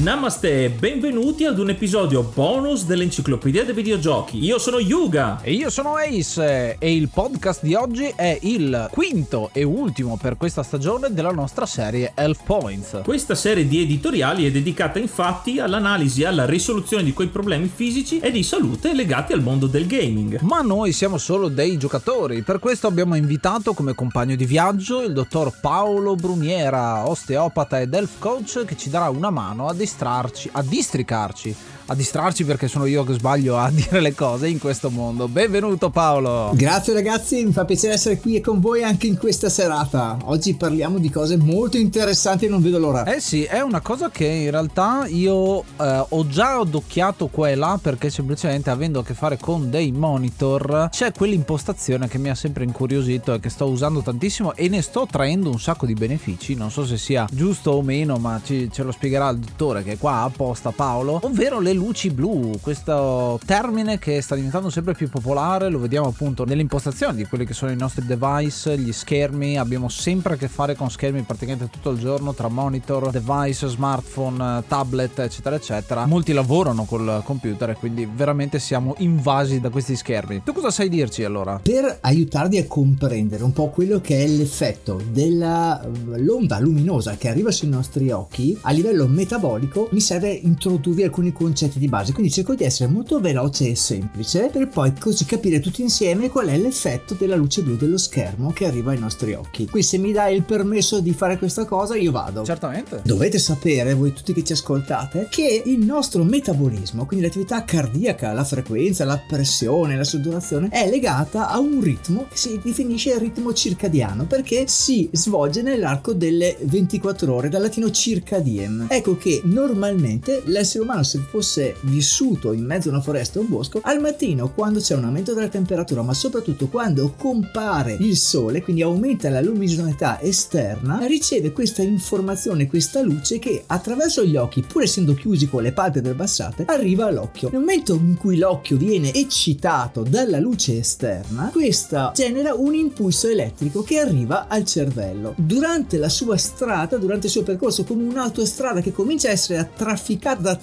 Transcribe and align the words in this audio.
Namaste, 0.00 0.70
benvenuti 0.70 1.44
ad 1.44 1.58
un 1.58 1.68
episodio 1.68 2.22
bonus 2.22 2.86
dell'Enciclopedia 2.86 3.66
dei 3.66 3.74
Videogiochi. 3.74 4.42
Io 4.42 4.58
sono 4.58 4.78
Yuga. 4.78 5.42
E 5.42 5.52
io 5.52 5.68
sono 5.68 5.96
Ace 5.96 6.76
e 6.78 6.94
il 6.94 7.10
podcast 7.12 7.62
di 7.62 7.74
oggi 7.74 8.10
è 8.16 8.38
il 8.40 8.88
quinto 8.90 9.50
e 9.52 9.62
ultimo 9.62 10.16
per 10.16 10.38
questa 10.38 10.62
stagione 10.62 11.12
della 11.12 11.32
nostra 11.32 11.66
serie 11.66 12.12
Elf 12.14 12.44
Points. 12.44 13.02
Questa 13.04 13.34
serie 13.34 13.68
di 13.68 13.82
editoriali 13.82 14.46
è 14.46 14.50
dedicata 14.50 14.98
infatti 14.98 15.58
all'analisi 15.58 16.22
e 16.22 16.26
alla 16.26 16.46
risoluzione 16.46 17.04
di 17.04 17.12
quei 17.12 17.28
problemi 17.28 17.70
fisici 17.72 18.20
e 18.20 18.30
di 18.30 18.42
salute 18.42 18.94
legati 18.94 19.34
al 19.34 19.42
mondo 19.42 19.66
del 19.66 19.86
gaming. 19.86 20.40
Ma 20.40 20.62
noi 20.62 20.92
siamo 20.92 21.18
solo 21.18 21.48
dei 21.48 21.76
giocatori, 21.76 22.40
per 22.40 22.58
questo 22.58 22.86
abbiamo 22.86 23.16
invitato 23.16 23.74
come 23.74 23.94
compagno 23.94 24.34
di 24.34 24.46
viaggio 24.46 25.02
il 25.02 25.12
dottor 25.12 25.60
Paolo 25.60 26.14
Bruniera, 26.14 27.06
osteopata 27.06 27.78
ed 27.78 27.92
elf 27.92 28.18
coach 28.18 28.64
che 28.64 28.78
ci 28.78 28.88
darà 28.88 29.10
una 29.10 29.28
mano 29.28 29.66
a 29.66 29.74
distrarci, 29.90 30.48
a 30.52 30.62
districarci 30.62 31.54
a 31.90 31.94
distrarci 31.96 32.44
perché 32.44 32.68
sono 32.68 32.86
io 32.86 33.02
che 33.02 33.14
sbaglio 33.14 33.58
a 33.58 33.68
dire 33.74 34.00
le 34.00 34.14
cose 34.14 34.46
in 34.46 34.60
questo 34.60 34.90
mondo. 34.90 35.26
Benvenuto 35.26 35.90
Paolo! 35.90 36.52
Grazie 36.54 36.94
ragazzi, 36.94 37.44
mi 37.44 37.52
fa 37.52 37.64
piacere 37.64 37.94
essere 37.94 38.18
qui 38.18 38.40
con 38.40 38.60
voi 38.60 38.84
anche 38.84 39.08
in 39.08 39.18
questa 39.18 39.48
serata. 39.48 40.16
Oggi 40.24 40.54
parliamo 40.54 40.98
di 40.98 41.10
cose 41.10 41.36
molto 41.36 41.76
interessanti 41.76 42.46
e 42.46 42.48
non 42.48 42.62
vedo 42.62 42.78
l'ora. 42.78 43.04
Eh 43.04 43.20
sì, 43.20 43.42
è 43.42 43.60
una 43.60 43.80
cosa 43.80 44.08
che 44.08 44.24
in 44.24 44.52
realtà 44.52 45.06
io 45.08 45.62
eh, 45.62 46.04
ho 46.08 46.26
già 46.28 46.60
addocchiato 46.60 47.26
qua 47.26 47.48
e 47.48 47.56
là 47.56 47.76
perché 47.82 48.08
semplicemente 48.08 48.70
avendo 48.70 49.00
a 49.00 49.04
che 49.04 49.14
fare 49.14 49.36
con 49.36 49.68
dei 49.68 49.90
monitor 49.90 50.88
c'è 50.92 51.10
quell'impostazione 51.12 52.06
che 52.06 52.18
mi 52.18 52.30
ha 52.30 52.36
sempre 52.36 52.62
incuriosito 52.62 53.34
e 53.34 53.40
che 53.40 53.48
sto 53.48 53.66
usando 53.66 54.00
tantissimo 54.00 54.54
e 54.54 54.68
ne 54.68 54.80
sto 54.80 55.08
traendo 55.10 55.50
un 55.50 55.58
sacco 55.58 55.86
di 55.86 55.94
benefici. 55.94 56.54
Non 56.54 56.70
so 56.70 56.86
se 56.86 56.96
sia 56.96 57.26
giusto 57.32 57.72
o 57.72 57.82
meno, 57.82 58.16
ma 58.18 58.40
ci, 58.44 58.70
ce 58.70 58.84
lo 58.84 58.92
spiegherà 58.92 59.30
il 59.30 59.38
dottore 59.38 59.82
che 59.82 59.92
è 59.92 59.98
qua 59.98 60.22
apposta 60.22 60.70
Paolo, 60.70 61.18
ovvero 61.24 61.58
le 61.58 61.78
luci 61.80 62.10
blu, 62.10 62.58
questo 62.60 63.40
termine 63.46 63.98
che 63.98 64.20
sta 64.20 64.34
diventando 64.34 64.68
sempre 64.68 64.92
più 64.92 65.08
popolare, 65.08 65.70
lo 65.70 65.78
vediamo 65.78 66.08
appunto 66.08 66.44
nelle 66.44 66.60
impostazioni 66.60 67.16
di 67.16 67.24
quelli 67.24 67.46
che 67.46 67.54
sono 67.54 67.70
i 67.70 67.76
nostri 67.76 68.04
device, 68.04 68.76
gli 68.78 68.92
schermi, 68.92 69.56
abbiamo 69.56 69.88
sempre 69.88 70.34
a 70.34 70.36
che 70.36 70.48
fare 70.48 70.74
con 70.74 70.90
schermi 70.90 71.22
praticamente 71.22 71.70
tutto 71.70 71.88
il 71.88 71.98
giorno 71.98 72.34
tra 72.34 72.48
monitor, 72.48 73.10
device, 73.10 73.66
smartphone, 73.66 74.62
tablet, 74.68 75.20
eccetera, 75.20 75.56
eccetera. 75.56 76.04
Molti 76.04 76.34
lavorano 76.34 76.84
col 76.84 77.22
computer 77.24 77.70
e 77.70 77.74
quindi 77.74 78.06
veramente 78.12 78.58
siamo 78.58 78.94
invasi 78.98 79.58
da 79.60 79.70
questi 79.70 79.96
schermi. 79.96 80.42
Tu 80.44 80.52
cosa 80.52 80.70
sai 80.70 80.90
dirci 80.90 81.24
allora? 81.24 81.60
Per 81.62 81.98
aiutarvi 82.02 82.58
a 82.58 82.66
comprendere 82.66 83.42
un 83.42 83.52
po' 83.52 83.70
quello 83.70 84.02
che 84.02 84.22
è 84.22 84.26
l'effetto 84.26 85.00
dell'onda 85.10 86.58
luminosa 86.58 87.16
che 87.16 87.28
arriva 87.28 87.50
sui 87.50 87.68
nostri 87.68 88.10
occhi 88.10 88.58
a 88.60 88.70
livello 88.70 89.08
metabolico, 89.08 89.88
mi 89.92 90.00
serve 90.00 90.30
introdurvi 90.30 91.04
alcuni 91.04 91.32
concetti 91.32 91.68
concetti 91.70 91.78
di 91.78 91.88
base, 91.88 92.12
quindi 92.12 92.32
cerco 92.32 92.54
di 92.54 92.64
essere 92.64 92.90
molto 92.90 93.20
veloce 93.20 93.68
e 93.68 93.76
semplice 93.76 94.50
per 94.52 94.68
poi 94.68 94.92
così 94.98 95.24
capire 95.24 95.60
tutti 95.60 95.82
insieme 95.82 96.28
qual 96.28 96.48
è 96.48 96.58
l'effetto 96.58 97.14
della 97.14 97.36
luce 97.36 97.62
blu 97.62 97.76
dello 97.76 97.96
schermo 97.96 98.52
che 98.52 98.66
arriva 98.66 98.90
ai 98.90 98.98
nostri 98.98 99.34
occhi. 99.34 99.68
Qui 99.68 99.82
se 99.82 99.98
mi 99.98 100.12
dai 100.12 100.34
il 100.34 100.42
permesso 100.42 101.00
di 101.00 101.12
fare 101.12 101.38
questa 101.38 101.64
cosa 101.64 101.96
io 101.96 102.10
vado. 102.10 102.44
Certamente. 102.44 103.02
Dovete 103.04 103.38
sapere, 103.38 103.94
voi 103.94 104.12
tutti 104.12 104.32
che 104.32 104.42
ci 104.42 104.52
ascoltate, 104.52 105.28
che 105.30 105.62
il 105.64 105.78
nostro 105.84 106.24
metabolismo, 106.24 107.06
quindi 107.06 107.26
l'attività 107.26 107.64
cardiaca, 107.64 108.32
la 108.32 108.44
frequenza, 108.44 109.04
la 109.04 109.20
pressione, 109.26 109.96
la 109.96 110.04
sudorazione, 110.04 110.68
è 110.70 110.88
legata 110.88 111.48
a 111.48 111.58
un 111.58 111.80
ritmo 111.80 112.26
che 112.28 112.36
si 112.36 112.60
definisce 112.62 113.12
il 113.12 113.18
ritmo 113.18 113.52
circadiano 113.52 114.24
perché 114.24 114.64
si 114.66 115.08
svolge 115.12 115.62
nell'arco 115.62 116.12
delle 116.12 116.56
24 116.62 117.34
ore, 117.34 117.48
dal 117.48 117.62
latino 117.62 117.90
circadiem. 117.90 118.86
Ecco 118.88 119.16
che 119.16 119.42
normalmente 119.44 120.42
l'essere 120.46 120.84
umano 120.84 121.02
se 121.02 121.18
fosse 121.18 121.49
fosse 121.50 121.74
vissuto 121.80 122.52
in 122.52 122.64
mezzo 122.64 122.88
a 122.88 122.92
una 122.92 123.00
foresta 123.00 123.40
o 123.40 123.42
un 123.42 123.48
bosco, 123.48 123.80
al 123.82 124.00
mattino 124.00 124.52
quando 124.52 124.78
c'è 124.78 124.94
un 124.94 125.04
aumento 125.04 125.34
della 125.34 125.48
temperatura, 125.48 126.02
ma 126.02 126.14
soprattutto 126.14 126.68
quando 126.68 127.12
compare 127.16 127.96
il 127.98 128.16
sole, 128.16 128.62
quindi 128.62 128.82
aumenta 128.82 129.28
la 129.30 129.40
luminosità 129.40 130.20
esterna, 130.20 131.04
riceve 131.06 131.50
questa 131.50 131.82
informazione, 131.82 132.68
questa 132.68 133.02
luce 133.02 133.40
che 133.40 133.64
attraverso 133.66 134.24
gli 134.24 134.36
occhi, 134.36 134.62
pur 134.62 134.82
essendo 134.82 135.14
chiusi 135.14 135.48
con 135.48 135.64
le 135.64 135.72
palpebre 135.72 136.12
abbassate, 136.12 136.66
arriva 136.66 137.06
all'occhio. 137.06 137.48
Nel 137.50 137.60
momento 137.60 137.94
in 137.94 138.16
cui 138.16 138.38
l'occhio 138.38 138.76
viene 138.76 139.12
eccitato 139.12 140.02
dalla 140.02 140.38
luce 140.38 140.78
esterna, 140.78 141.50
questa 141.52 142.12
genera 142.14 142.54
un 142.54 142.74
impulso 142.74 143.26
elettrico 143.26 143.82
che 143.82 143.98
arriva 143.98 144.46
al 144.46 144.64
cervello. 144.64 145.34
Durante 145.36 145.96
la 145.98 146.08
sua 146.08 146.36
strada, 146.36 146.96
durante 146.96 147.26
il 147.26 147.32
suo 147.32 147.42
percorso, 147.42 147.82
come 147.82 148.04
un'autostrada 148.04 148.80
che 148.80 148.92
comincia 148.92 149.28
a 149.28 149.32
essere 149.32 149.70
trafficata 149.74 150.40
da 150.40 150.54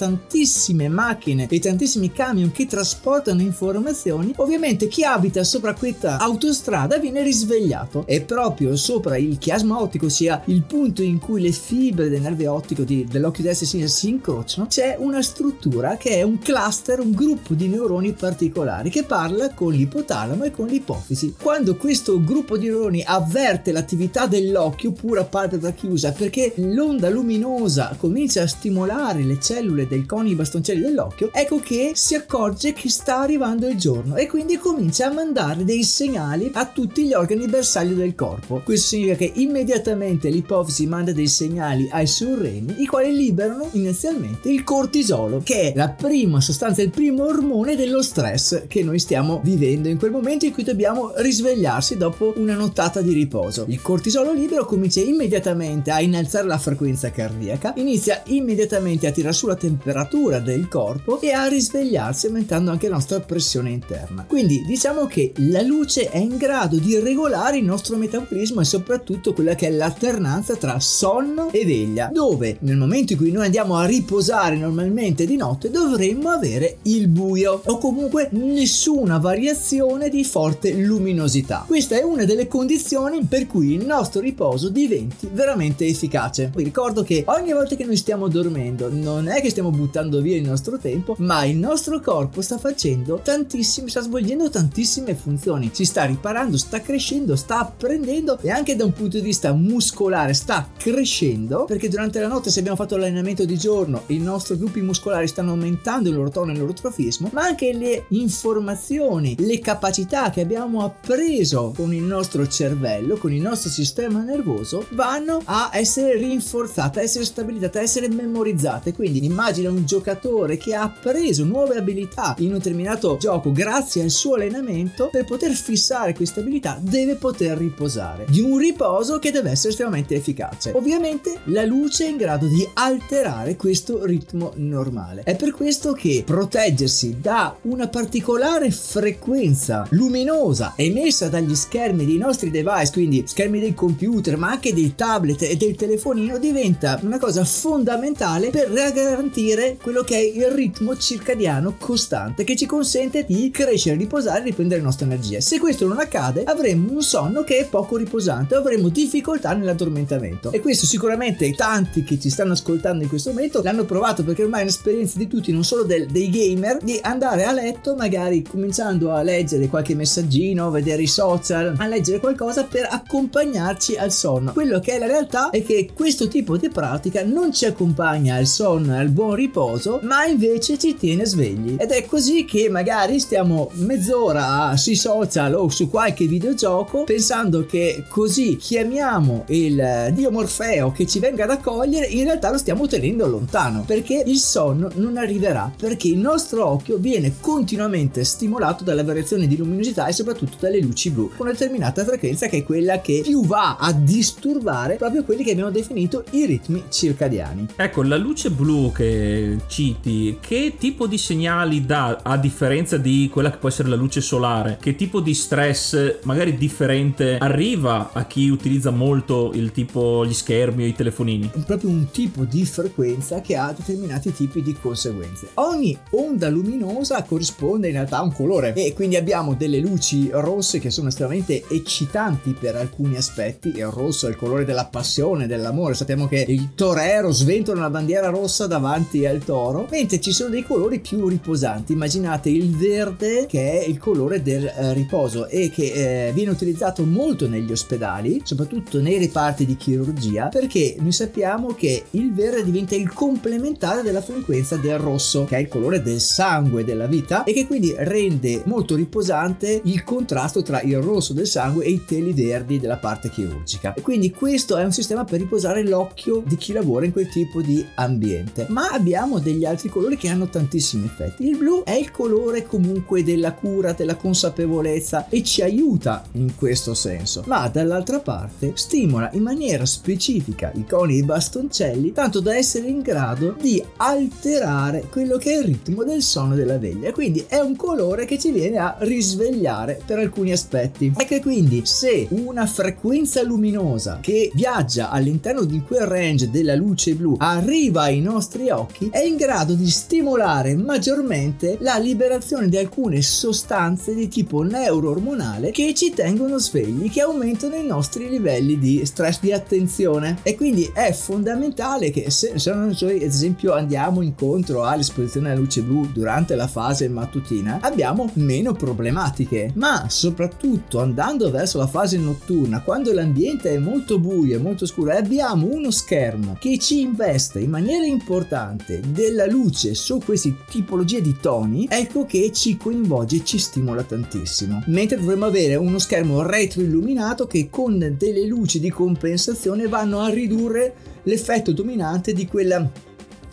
tantissime 0.77 0.89
macchine 0.89 1.47
e 1.49 1.59
tantissimi 1.59 2.11
camion 2.11 2.51
che 2.51 2.67
trasportano 2.67 3.41
informazioni, 3.41 4.33
ovviamente 4.38 4.88
chi 4.88 5.03
abita 5.03 5.43
sopra 5.43 5.73
questa 5.73 6.17
autostrada 6.17 6.97
viene 6.99 7.23
risvegliato 7.23 8.05
e 8.05 8.21
proprio 8.21 8.75
sopra 8.75 9.17
il 9.17 9.37
chiasma 9.37 9.81
ottico, 9.81 10.09
sia 10.09 10.41
il 10.45 10.61
punto 10.63 11.01
in 11.01 11.17
cui 11.17 11.41
le 11.41 11.51
fibre 11.51 12.09
del 12.09 12.21
nervo 12.21 12.53
ottico 12.53 12.83
di, 12.83 13.05
dell'occhio 13.09 13.43
destro 13.43 13.66
e 13.66 13.69
sinistro 13.69 13.97
si 13.97 14.09
incrociano, 14.09 14.67
c'è 14.67 14.95
una 14.99 15.21
struttura 15.21 15.97
che 15.97 16.11
è 16.11 16.21
un 16.21 16.37
cluster, 16.37 16.99
un 16.99 17.11
gruppo 17.11 17.53
di 17.53 17.67
neuroni 17.67 18.13
particolari 18.13 18.89
che 18.89 19.03
parla 19.03 19.53
con 19.53 19.71
l'ipotalamo 19.71 20.43
e 20.43 20.51
con 20.51 20.67
l'ipofisi. 20.67 21.35
Quando 21.41 21.75
questo 21.75 22.23
gruppo 22.23 22.57
di 22.57 22.67
neuroni 22.67 23.03
avverte 23.05 23.71
l'attività 23.71 24.27
dell'occhio 24.27 24.91
pura 24.91 25.23
palpebra 25.23 25.71
chiusa 25.71 26.11
perché 26.11 26.53
l'onda 26.57 27.09
luminosa 27.09 27.95
comincia 27.97 28.43
a 28.43 28.47
stimolare 28.47 29.23
le 29.23 29.39
cellule 29.39 29.87
del 29.87 30.05
coni 30.05 30.35
bastoncelli 30.35 30.66
ocelli 30.67 30.81
dell'occhio, 30.81 31.29
ecco 31.31 31.59
che 31.59 31.91
si 31.95 32.16
accorge 32.16 32.73
che 32.73 32.89
sta 32.89 33.19
arrivando 33.19 33.67
il 33.67 33.78
giorno 33.78 34.16
e 34.16 34.28
quindi 34.28 34.57
comincia 34.57 35.07
a 35.07 35.13
mandare 35.13 35.63
dei 35.63 35.83
segnali 35.83 36.51
a 36.53 36.66
tutti 36.66 37.05
gli 37.05 37.13
organi 37.13 37.47
bersaglio 37.47 37.95
del 37.95 38.16
corpo. 38.16 38.61
Questo 38.63 38.88
significa 38.88 39.16
che 39.16 39.31
immediatamente 39.35 40.29
l'ipofisi 40.29 40.85
manda 40.87 41.11
dei 41.14 41.28
segnali 41.28 41.87
ai 41.91 42.08
surreni, 42.08 42.81
i 42.81 42.85
quali 42.85 43.16
liberano 43.16 43.69
inizialmente 43.73 44.49
il 44.49 44.64
cortisolo, 44.64 45.41
che 45.43 45.72
è 45.72 45.73
la 45.75 45.90
prima 45.90 46.41
sostanza, 46.41 46.81
il 46.81 46.90
primo 46.90 47.25
ormone 47.25 47.75
dello 47.75 48.02
stress 48.02 48.64
che 48.67 48.84
noi 48.84 48.99
stiamo 48.99 49.40
vivendo 49.43 49.87
in 49.87 49.97
quel 49.97 50.11
momento 50.11 50.46
in 50.46 50.52
cui 50.52 50.64
dobbiamo 50.64 51.14
risvegliarsi 51.16 51.97
dopo 51.97 52.34
una 52.37 52.55
nottata 52.55 53.02
di 53.02 53.14
riposo. 53.14 53.66
Il 53.67 53.81
cortisolo 53.81 54.34
libero 54.34 54.66
comincia 54.66 54.99
immediatamente 54.99 55.91
a 55.91 56.02
innalzare 56.02 56.47
la 56.47 56.58
frequenza 56.58 57.11
cardiaca, 57.11 57.73
inizia 57.78 58.22
immediatamente 58.28 59.08
a 59.08 59.11
tirare 59.11 59.34
su 59.34 59.47
la 59.47 59.55
temperatura 59.55 60.40
del 60.40 60.56
il 60.57 60.67
corpo 60.67 61.19
e 61.21 61.31
a 61.31 61.47
risvegliarsi 61.47 62.27
aumentando 62.27 62.71
anche 62.71 62.87
la 62.87 62.95
nostra 62.95 63.19
pressione 63.19 63.69
interna. 63.71 64.25
Quindi 64.27 64.63
diciamo 64.65 65.05
che 65.05 65.33
la 65.37 65.61
luce 65.61 66.09
è 66.09 66.17
in 66.17 66.37
grado 66.37 66.77
di 66.77 66.97
regolare 66.99 67.57
il 67.57 67.65
nostro 67.65 67.97
metabolismo 67.97 68.61
e 68.61 68.65
soprattutto 68.65 69.33
quella 69.33 69.55
che 69.55 69.67
è 69.67 69.71
l'alternanza 69.71 70.55
tra 70.55 70.79
sonno 70.79 71.51
e 71.51 71.65
veglia, 71.65 72.09
dove 72.11 72.57
nel 72.61 72.77
momento 72.77 73.13
in 73.13 73.19
cui 73.19 73.31
noi 73.31 73.45
andiamo 73.45 73.77
a 73.77 73.85
riposare 73.85 74.57
normalmente 74.57 75.25
di 75.25 75.35
notte 75.35 75.69
dovremmo 75.69 76.29
avere 76.29 76.77
il 76.83 77.07
buio 77.07 77.61
o 77.65 77.77
comunque 77.77 78.29
nessuna 78.31 79.17
variazione 79.17 80.09
di 80.09 80.23
forte 80.23 80.73
luminosità. 80.73 81.63
Questa 81.67 81.97
è 81.97 82.03
una 82.03 82.25
delle 82.25 82.47
condizioni 82.47 83.23
per 83.25 83.47
cui 83.47 83.73
il 83.73 83.85
nostro 83.85 84.21
riposo 84.21 84.69
diventi 84.69 85.29
veramente 85.31 85.85
efficace. 85.85 86.51
Vi 86.53 86.63
ricordo 86.63 87.03
che 87.03 87.23
ogni 87.27 87.53
volta 87.53 87.75
che 87.75 87.85
noi 87.85 87.97
stiamo 87.97 88.27
dormendo 88.27 88.89
non 88.91 89.27
è 89.27 89.41
che 89.41 89.49
stiamo 89.49 89.69
buttando 89.69 90.21
via 90.21 90.35
il 90.35 90.43
nostro 90.47 90.78
tempo, 90.78 91.16
ma 91.20 91.44
il 91.46 91.58
nostro 91.58 91.99
corpo 91.99 92.41
sta 92.41 92.58
facendo 92.58 93.20
tantissime, 93.23 93.90
sta 93.90 94.02
svolgendo 94.02 94.49
tantissime 94.49 95.16
funzioni, 95.16 95.70
si 95.73 95.85
sta 95.85 96.05
riparando, 96.05 96.58
sta 96.58 96.82
crescendo, 96.82 97.35
sta 97.35 97.59
apprendendo 97.59 98.40
e 98.41 98.49
anche 98.49 98.76
da 98.76 98.85
un 98.85 98.94
punto 98.94 99.17
di 99.17 99.23
vista 99.23 99.53
muscolare 99.53 100.34
sta 100.34 100.70
crescendo 100.78 101.66
perché 101.66 101.90
durante 101.90 102.20
la 102.20 102.28
notte 102.28 102.49
se 102.49 102.59
abbiamo 102.59 102.78
fatto 102.78 102.97
l'allenamento 102.97 103.46
di 103.46 103.58
giorno 103.58 104.03
i 104.08 104.17
nostri 104.17 104.58
gruppi 104.58 104.82
muscolari 104.82 105.28
stanno 105.28 105.52
aumentando 105.52 106.09
il 106.09 106.16
loro 106.16 106.29
tono 106.29 106.52
e 106.52 106.53
il 106.53 106.59
loro 106.59 106.73
trofismo, 106.73 107.29
ma 107.34 107.43
anche 107.43 107.73
le 107.73 108.05
informazioni, 108.09 109.35
le 109.40 109.59
capacità 109.59 110.29
che 110.29 110.41
abbiamo 110.41 110.84
appreso 110.84 111.73
con 111.76 111.93
il 111.93 112.03
nostro 112.03 112.47
cervello, 112.47 113.17
con 113.17 113.34
il 113.34 113.41
nostro 113.41 113.70
sistema 113.70 114.22
nervoso 114.22 114.85
vanno 114.91 115.41
a 115.46 115.72
essere 115.73 116.17
rinforzate, 116.17 117.00
a 117.00 117.03
essere 117.03 117.26
stabilizzate, 117.26 117.79
a 117.79 117.82
essere 117.82 118.09
memorizzate. 118.09 118.93
Quindi 118.93 119.23
immagina 119.26 119.70
un 119.70 119.85
giocatore 119.85 120.36
che 120.57 120.75
ha 120.75 120.84
appreso 120.84 121.43
nuove 121.43 121.78
abilità 121.78 122.35
in 122.39 122.49
un 122.49 122.57
determinato 122.57 123.17
gioco 123.19 123.51
grazie 123.51 124.03
al 124.03 124.09
suo 124.09 124.35
allenamento, 124.35 125.09
per 125.11 125.25
poter 125.25 125.51
fissare 125.51 126.13
queste 126.13 126.41
abilità 126.41 126.78
deve 126.79 127.16
poter 127.16 127.57
riposare. 127.57 128.25
Di 128.29 128.41
un 128.41 128.57
riposo 128.57 129.19
che 129.19 129.31
deve 129.31 129.51
essere 129.51 129.69
estremamente 129.69 130.16
efficace. 130.16 130.72
Ovviamente 130.75 131.39
la 131.45 131.66
luce 131.66 132.05
è 132.05 132.09
in 132.09 132.17
grado 132.17 132.45
di 132.45 132.67
alterare 132.73 133.55
questo 133.55 134.05
ritmo 134.05 134.51
normale. 134.55 135.23
È 135.23 135.35
per 135.35 135.51
questo 135.51 135.93
che 135.93 136.23
proteggersi 136.25 137.17
da 137.19 137.55
una 137.63 137.87
particolare 137.87 138.69
frequenza 138.72 139.87
luminosa 139.91 140.73
emessa 140.75 141.28
dagli 141.28 141.55
schermi 141.55 142.05
dei 142.05 142.17
nostri 142.17 142.51
device, 142.51 142.91
quindi 142.91 143.23
schermi 143.25 143.59
dei 143.59 143.73
computer, 143.73 144.37
ma 144.37 144.51
anche 144.51 144.73
dei 144.73 144.93
tablet 144.95 145.41
e 145.41 145.55
del 145.55 145.75
telefonino, 145.75 146.37
diventa 146.37 146.99
una 147.03 147.17
cosa 147.17 147.43
fondamentale 147.45 148.49
per 148.49 148.72
garantire 148.72 149.78
quello 149.81 150.03
che 150.03 150.16
è 150.16 150.27
il 150.28 150.47
ritmo 150.52 150.97
circadiano 150.97 151.76
costante 151.78 152.44
che 152.44 152.56
ci 152.56 152.66
consente 152.66 153.26
di 153.26 153.50
crescere, 153.52 153.97
riposare 153.97 154.41
e 154.41 154.44
riprendere 154.46 154.79
le 154.79 154.85
nostre 154.85 155.06
energie. 155.06 155.41
Se 155.41 155.59
questo 155.59 155.88
non 155.88 156.00
accade, 156.00 156.44
avremo 156.44 156.91
un 156.91 157.02
sonno 157.02 157.44
che 157.44 157.59
è 157.59 157.66
poco 157.68 157.97
riposante, 157.97 158.56
avremo 158.56 158.90
difficoltà 158.90 159.53
nell'addormentamento. 159.53 160.52
E 160.52 160.59
questo 160.59 160.85
sicuramente 160.85 161.52
tanti 161.53 162.03
che 162.03 162.20
ci 162.20 162.29
stanno 162.29 162.53
ascoltando 162.53 163.03
in 163.03 163.09
questo 163.09 163.29
momento 163.29 163.62
l'hanno 163.62 163.85
provato 163.85 164.24
perché 164.24 164.44
ormai 164.44 164.62
è 164.62 164.64
un'esperienza 164.64 165.18
di 165.18 165.28
tutti, 165.28 165.52
non 165.52 165.64
solo 165.64 165.84
del, 165.84 166.08
dei 166.08 166.29
gamer, 166.29 166.78
di 166.82 167.00
andare 167.02 167.46
a 167.46 167.52
letto 167.52 167.96
magari 167.96 168.44
cominciando 168.44 169.12
a 169.12 169.22
leggere 169.22 169.68
qualche 169.68 169.96
messaggino, 169.96 170.70
vedere 170.70 171.02
i 171.02 171.08
social, 171.08 171.76
a 171.78 171.88
leggere 171.88 172.20
qualcosa 172.20 172.64
per 172.64 172.88
accompagnarci 172.90 173.96
al 173.96 174.12
sonno. 174.12 174.53
Quello 174.53 174.79
che 174.79 174.94
è 174.94 175.00
la 175.00 175.08
realtà 175.08 175.50
è 175.50 175.64
che 175.64 175.90
questo 175.94 176.28
tipo 176.28 176.58
di 176.58 176.70
pratica 176.70 177.24
non 177.24 177.53
ci 177.53 177.66
accompagna 177.66 178.35
al 178.35 178.46
sonno 178.46 178.96
e 178.96 178.97
al 179.00 179.09
buon 179.09 179.35
riposo, 179.35 180.00
ma 180.03 180.16
invece 180.25 180.78
ci 180.78 180.96
tiene 180.96 181.25
svegli. 181.25 181.75
Ed 181.78 181.91
è 181.91 182.05
così 182.05 182.46
che 182.46 182.69
magari 182.69 183.19
stiamo 183.19 183.69
mezz'ora 183.73 184.75
sui 184.78 184.96
social 184.96 185.53
o 185.55 185.69
su 185.69 185.90
qualche 185.90 186.28
videogioco 186.28 187.03
pensando 187.03 187.66
che 187.66 188.03
così 188.08 188.58
chiamiamo 188.58 189.46
il 189.47 190.11
dio 190.14 190.31
Morfeo 190.31 190.91
che 190.91 191.05
ci 191.05 191.19
venga 191.19 191.43
ad 191.43 191.52
accogliere, 191.52 192.05
in 192.08 192.23
realtà 192.23 192.52
lo 192.52 192.58
stiamo 192.58 192.87
tenendo 192.87 193.28
lontano 193.28 193.84
perché 193.85 194.23
il 194.25 194.37
sonno 194.37 194.90
non 194.96 195.17
arriverà 195.17 195.72
perché 195.78 196.08
il 196.08 196.17
nostro 196.17 196.66
occhio 196.66 196.97
viene 196.97 197.35
continuamente 197.40 198.23
stimolato 198.23 198.84
dalla 198.84 199.03
variazione 199.03 199.47
di 199.47 199.58
luminosità 199.58 200.08
e 200.08 200.14
soprattutto 200.14 200.58
dalle 200.59 200.79
luci 200.79 201.09
blu 201.09 201.29
con 201.35 201.47
una 201.47 201.52
determinata 201.52 202.03
frequenza 202.03 202.47
che 202.47 202.58
è 202.58 202.64
quella 202.64 203.02
che 203.02 203.22
più 203.23 203.46
va 203.46 203.78
a 203.78 203.91
disturbare 203.93 204.96
proprio 204.96 205.23
quelli 205.23 205.43
che 205.43 205.52
abbiamo 205.52 205.72
definito 205.72 206.23
i 206.31 206.46
ritmi 206.46 206.84
circadiani. 206.90 207.67
Ecco, 207.75 208.03
la 208.03 208.17
luce 208.17 208.49
blu 208.49 208.91
che 208.91 209.58
citi, 209.67 210.06
che 210.39 210.75
tipo 210.77 211.07
di 211.07 211.17
segnali 211.17 211.85
dà 211.85 212.19
a 212.23 212.37
differenza 212.37 212.97
di 212.97 213.29
quella 213.31 213.51
che 213.51 213.57
può 213.57 213.69
essere 213.69 213.89
la 213.89 213.95
luce 213.95 214.21
solare? 214.21 214.77
Che 214.79 214.95
tipo 214.95 215.19
di 215.19 215.33
stress 215.33 216.19
magari 216.23 216.57
differente 216.57 217.37
arriva 217.37 218.11
a 218.13 218.25
chi 218.25 218.49
utilizza 218.49 218.91
molto 218.91 219.51
il 219.53 219.71
tipo 219.71 220.25
gli 220.25 220.33
schermi 220.33 220.83
o 220.83 220.87
i 220.87 220.93
telefonini? 220.93 221.51
Proprio 221.65 221.89
un 221.89 222.09
tipo 222.11 222.43
di 222.43 222.65
frequenza 222.65 223.41
che 223.41 223.55
ha 223.55 223.73
determinati 223.75 224.31
tipi 224.31 224.61
di 224.61 224.73
conseguenze. 224.73 225.49
Ogni 225.55 225.97
onda 226.11 226.49
luminosa 226.49 227.23
corrisponde 227.23 227.87
in 227.87 227.93
realtà 227.93 228.17
a 228.17 228.23
un 228.23 228.33
colore 228.33 228.73
e 228.73 228.93
quindi 228.93 229.15
abbiamo 229.15 229.55
delle 229.55 229.79
luci 229.79 230.29
rosse 230.31 230.79
che 230.79 230.89
sono 230.89 231.09
estremamente 231.09 231.63
eccitanti 231.67 232.55
per 232.59 232.75
alcuni 232.75 233.17
aspetti. 233.17 233.69
Il 233.69 233.87
rosso 233.87 234.27
è 234.27 234.29
il 234.29 234.35
colore 234.35 234.65
della 234.65 234.85
passione, 234.85 235.47
dell'amore. 235.47 235.93
Sappiamo 235.93 236.27
che 236.27 236.45
il 236.47 236.73
torero 236.75 237.31
sventola 237.31 237.79
una 237.79 237.89
bandiera 237.89 238.29
rossa 238.29 238.67
davanti 238.67 239.25
al 239.25 239.43
toro, 239.43 239.86
mentre 239.89 240.19
ci 240.19 240.31
sono 240.31 240.49
dei 240.49 240.63
colori 240.63 240.99
più 240.99 241.28
riposanti. 241.28 241.93
Immaginate 241.93 242.49
il 242.49 242.75
verde 242.75 243.45
che 243.47 243.81
è 243.81 243.84
il 243.85 243.97
colore 243.97 244.41
del 244.41 244.66
eh, 244.66 244.93
riposo 244.93 245.47
e 245.47 245.69
che 245.69 246.28
eh, 246.28 246.34
viene 246.34 246.51
utilizzato 246.51 247.03
molto 247.03 247.47
negli 247.47 247.72
ospedali, 247.72 248.41
soprattutto 248.43 249.01
nei 249.01 249.17
reparti 249.17 249.66
di 249.66 249.75
chirurgia, 249.75 250.47
perché 250.47 250.95
noi 250.99 251.11
sappiamo 251.11 251.73
che 251.73 252.05
il 252.11 252.34
verde 252.34 252.63
diventa 252.63 252.95
il 252.95 253.11
complementare 253.11 254.01
della 254.01 254.22
frequenza 254.22 254.75
del 254.78 254.97
rosso, 254.97 255.45
che 255.45 255.57
è 255.57 255.59
il 255.59 255.67
colore 255.67 256.01
del 256.01 256.19
sangue 256.19 256.83
della 256.83 257.07
vita 257.07 257.43
e 257.43 257.53
che 257.53 257.65
quindi 257.65 257.93
rende 257.98 258.62
molto 258.65 258.95
riposante 258.95 259.81
il 259.83 260.03
contrasto 260.03 260.62
tra 260.62 260.81
il 260.81 260.98
rosso 260.98 261.33
del 261.33 261.48
sangue 261.48 261.86
e 261.86 261.91
i 261.91 262.05
teli 262.05 262.33
verdi 262.33 262.79
della 262.79 262.98
parte 262.98 263.29
chirurgica. 263.29 263.93
E 263.93 264.01
quindi 264.01 264.31
questo 264.31 264.77
è 264.77 264.83
un 264.83 264.91
sistema 264.91 265.24
per 265.24 265.39
riposare 265.39 265.83
l'occhio 265.83 266.43
di 266.45 266.55
chi 266.57 266.74
lavora 266.74 267.05
in 267.05 267.12
quel 267.12 267.29
tipo 267.29 267.62
di 267.62 267.86
ambiente. 267.95 268.65
Ma 268.69 268.89
abbiamo 268.89 269.39
degli 269.39 269.65
altri 269.65 269.76
colori 269.86 270.18
che 270.18 270.29
hanno 270.29 270.50
tantissimi 270.50 271.06
effetti. 271.06 271.48
Il 271.48 271.58
blu 271.58 271.84
è 271.84 271.94
il 271.94 272.12
colore 272.12 272.65
comunque 272.65 273.24
della 273.24 273.53
cura, 273.53 273.94
della 273.94 274.15
consapevolezza 274.15 275.29
e 275.29 275.44
ci 275.44 275.62
aiuta 275.62 276.24
in 276.34 276.56
questo 276.56 276.94
senso. 276.94 277.44
Ma 277.46 277.68
dall'altra 277.68 278.20
parte 278.20 278.72
stimola 278.75 279.29
in 279.34 279.44
maniera 279.44 279.86
specifica 279.86 280.72
i 280.75 280.86
coni 280.86 281.13
e 281.13 281.18
i 281.18 281.24
bastoncelli 281.24 282.12
tanto 282.12 282.39
da 282.39 282.56
essere 282.56 282.88
in 282.88 283.01
grado 283.01 283.56
di 283.62 283.84
alterare 283.98 285.08
quello 285.12 285.38
che 285.38 285.53
è 285.53 285.58
il 285.60 285.65
ritmo 285.65 286.03
del 286.03 286.22
sonno 286.22 286.56
della 286.56 286.79
veglia. 286.79 287.12
Quindi 287.12 287.46
è 287.48 287.60
un 287.60 287.75
colore 287.75 288.25
che 288.25 288.39
ci 288.39 288.51
viene 288.51 288.77
a 288.77 288.96
risvegliare 289.00 290.01
per 290.06 290.20
alcuni 290.20 290.51
aspetti. 290.51 291.13
E 291.15 291.25
che 291.25 291.41
quindi 291.41 291.82
se 291.86 292.27
una 292.32 292.65
frequenza 292.65 293.44
luminosa 293.44 294.20
che 294.22 294.51
viaggia 294.53 295.10
all'interno 295.10 295.63
di 295.63 295.81
quel 295.81 296.05
range 296.05 296.50
della 296.50 296.75
luce 296.75 297.13
blu 297.13 297.36
arriva 297.38 298.03
ai 298.03 298.22
nostri 298.22 298.69
occhi, 298.69 299.10
è 299.12 299.19
in 299.19 299.36
grado 299.36 299.66
di 299.74 299.89
stimolare 299.89 300.75
maggiormente 300.75 301.77
la 301.81 301.97
liberazione 301.97 302.69
di 302.69 302.77
alcune 302.77 303.21
sostanze 303.21 304.13
di 304.13 304.27
tipo 304.27 304.62
neuroormonale 304.63 305.71
che 305.71 305.93
ci 305.93 306.12
tengono 306.12 306.57
svegli, 306.57 307.09
che 307.09 307.21
aumentano 307.21 307.75
i 307.75 307.86
nostri 307.86 308.29
livelli 308.29 308.79
di 308.79 309.05
stress, 309.05 309.39
di 309.39 309.51
attenzione. 309.51 310.38
E 310.43 310.55
quindi 310.55 310.89
è 310.93 311.12
fondamentale 311.12 312.09
che 312.09 312.29
se, 312.31 312.57
se 312.57 312.74
noi 312.74 312.93
ad 312.93 313.21
esempio 313.21 313.74
andiamo 313.74 314.21
incontro 314.21 314.83
all'esposizione 314.83 315.51
alla 315.51 315.59
luce 315.59 315.81
blu 315.81 316.07
durante 316.12 316.55
la 316.55 316.67
fase 316.67 317.07
mattutina, 317.09 317.79
abbiamo 317.81 318.29
meno 318.33 318.74
problematiche. 318.74 319.71
Ma 319.75 320.05
soprattutto 320.07 321.00
andando 321.00 321.51
verso 321.51 321.77
la 321.77 321.88
fase 321.88 322.17
notturna, 322.17 322.81
quando 322.81 323.13
l'ambiente 323.13 323.71
è 323.71 323.77
molto 323.77 324.19
buio 324.19 324.55
e 324.55 324.62
molto 324.62 324.86
scuro 324.86 325.12
e 325.12 325.17
abbiamo 325.17 325.67
uno 325.67 325.91
schermo 325.91 326.55
che 326.59 326.77
ci 326.77 327.01
investe 327.01 327.59
in 327.59 327.69
maniera 327.69 328.05
importante 328.05 329.01
della 329.12 329.45
luce 329.45 329.55
su 329.93 330.21
queste 330.23 330.53
tipologie 330.69 331.21
di 331.21 331.35
toni, 331.41 331.87
ecco 331.89 332.25
che 332.25 332.51
ci 332.53 332.77
coinvolge 332.77 333.37
e 333.37 333.43
ci 333.43 333.57
stimola 333.57 334.03
tantissimo. 334.03 334.83
Mentre 334.87 335.17
dovremmo 335.17 335.45
avere 335.45 335.75
uno 335.75 335.97
schermo 335.99 336.43
retroilluminato 336.43 337.47
che 337.47 337.69
con 337.69 338.15
delle 338.17 338.45
luci 338.45 338.79
di 338.79 338.89
compensazione 338.89 339.87
vanno 339.87 340.19
a 340.19 340.29
ridurre 340.29 340.93
l'effetto 341.23 341.71
dominante 341.71 342.33
di 342.33 342.45
quella 342.45 342.89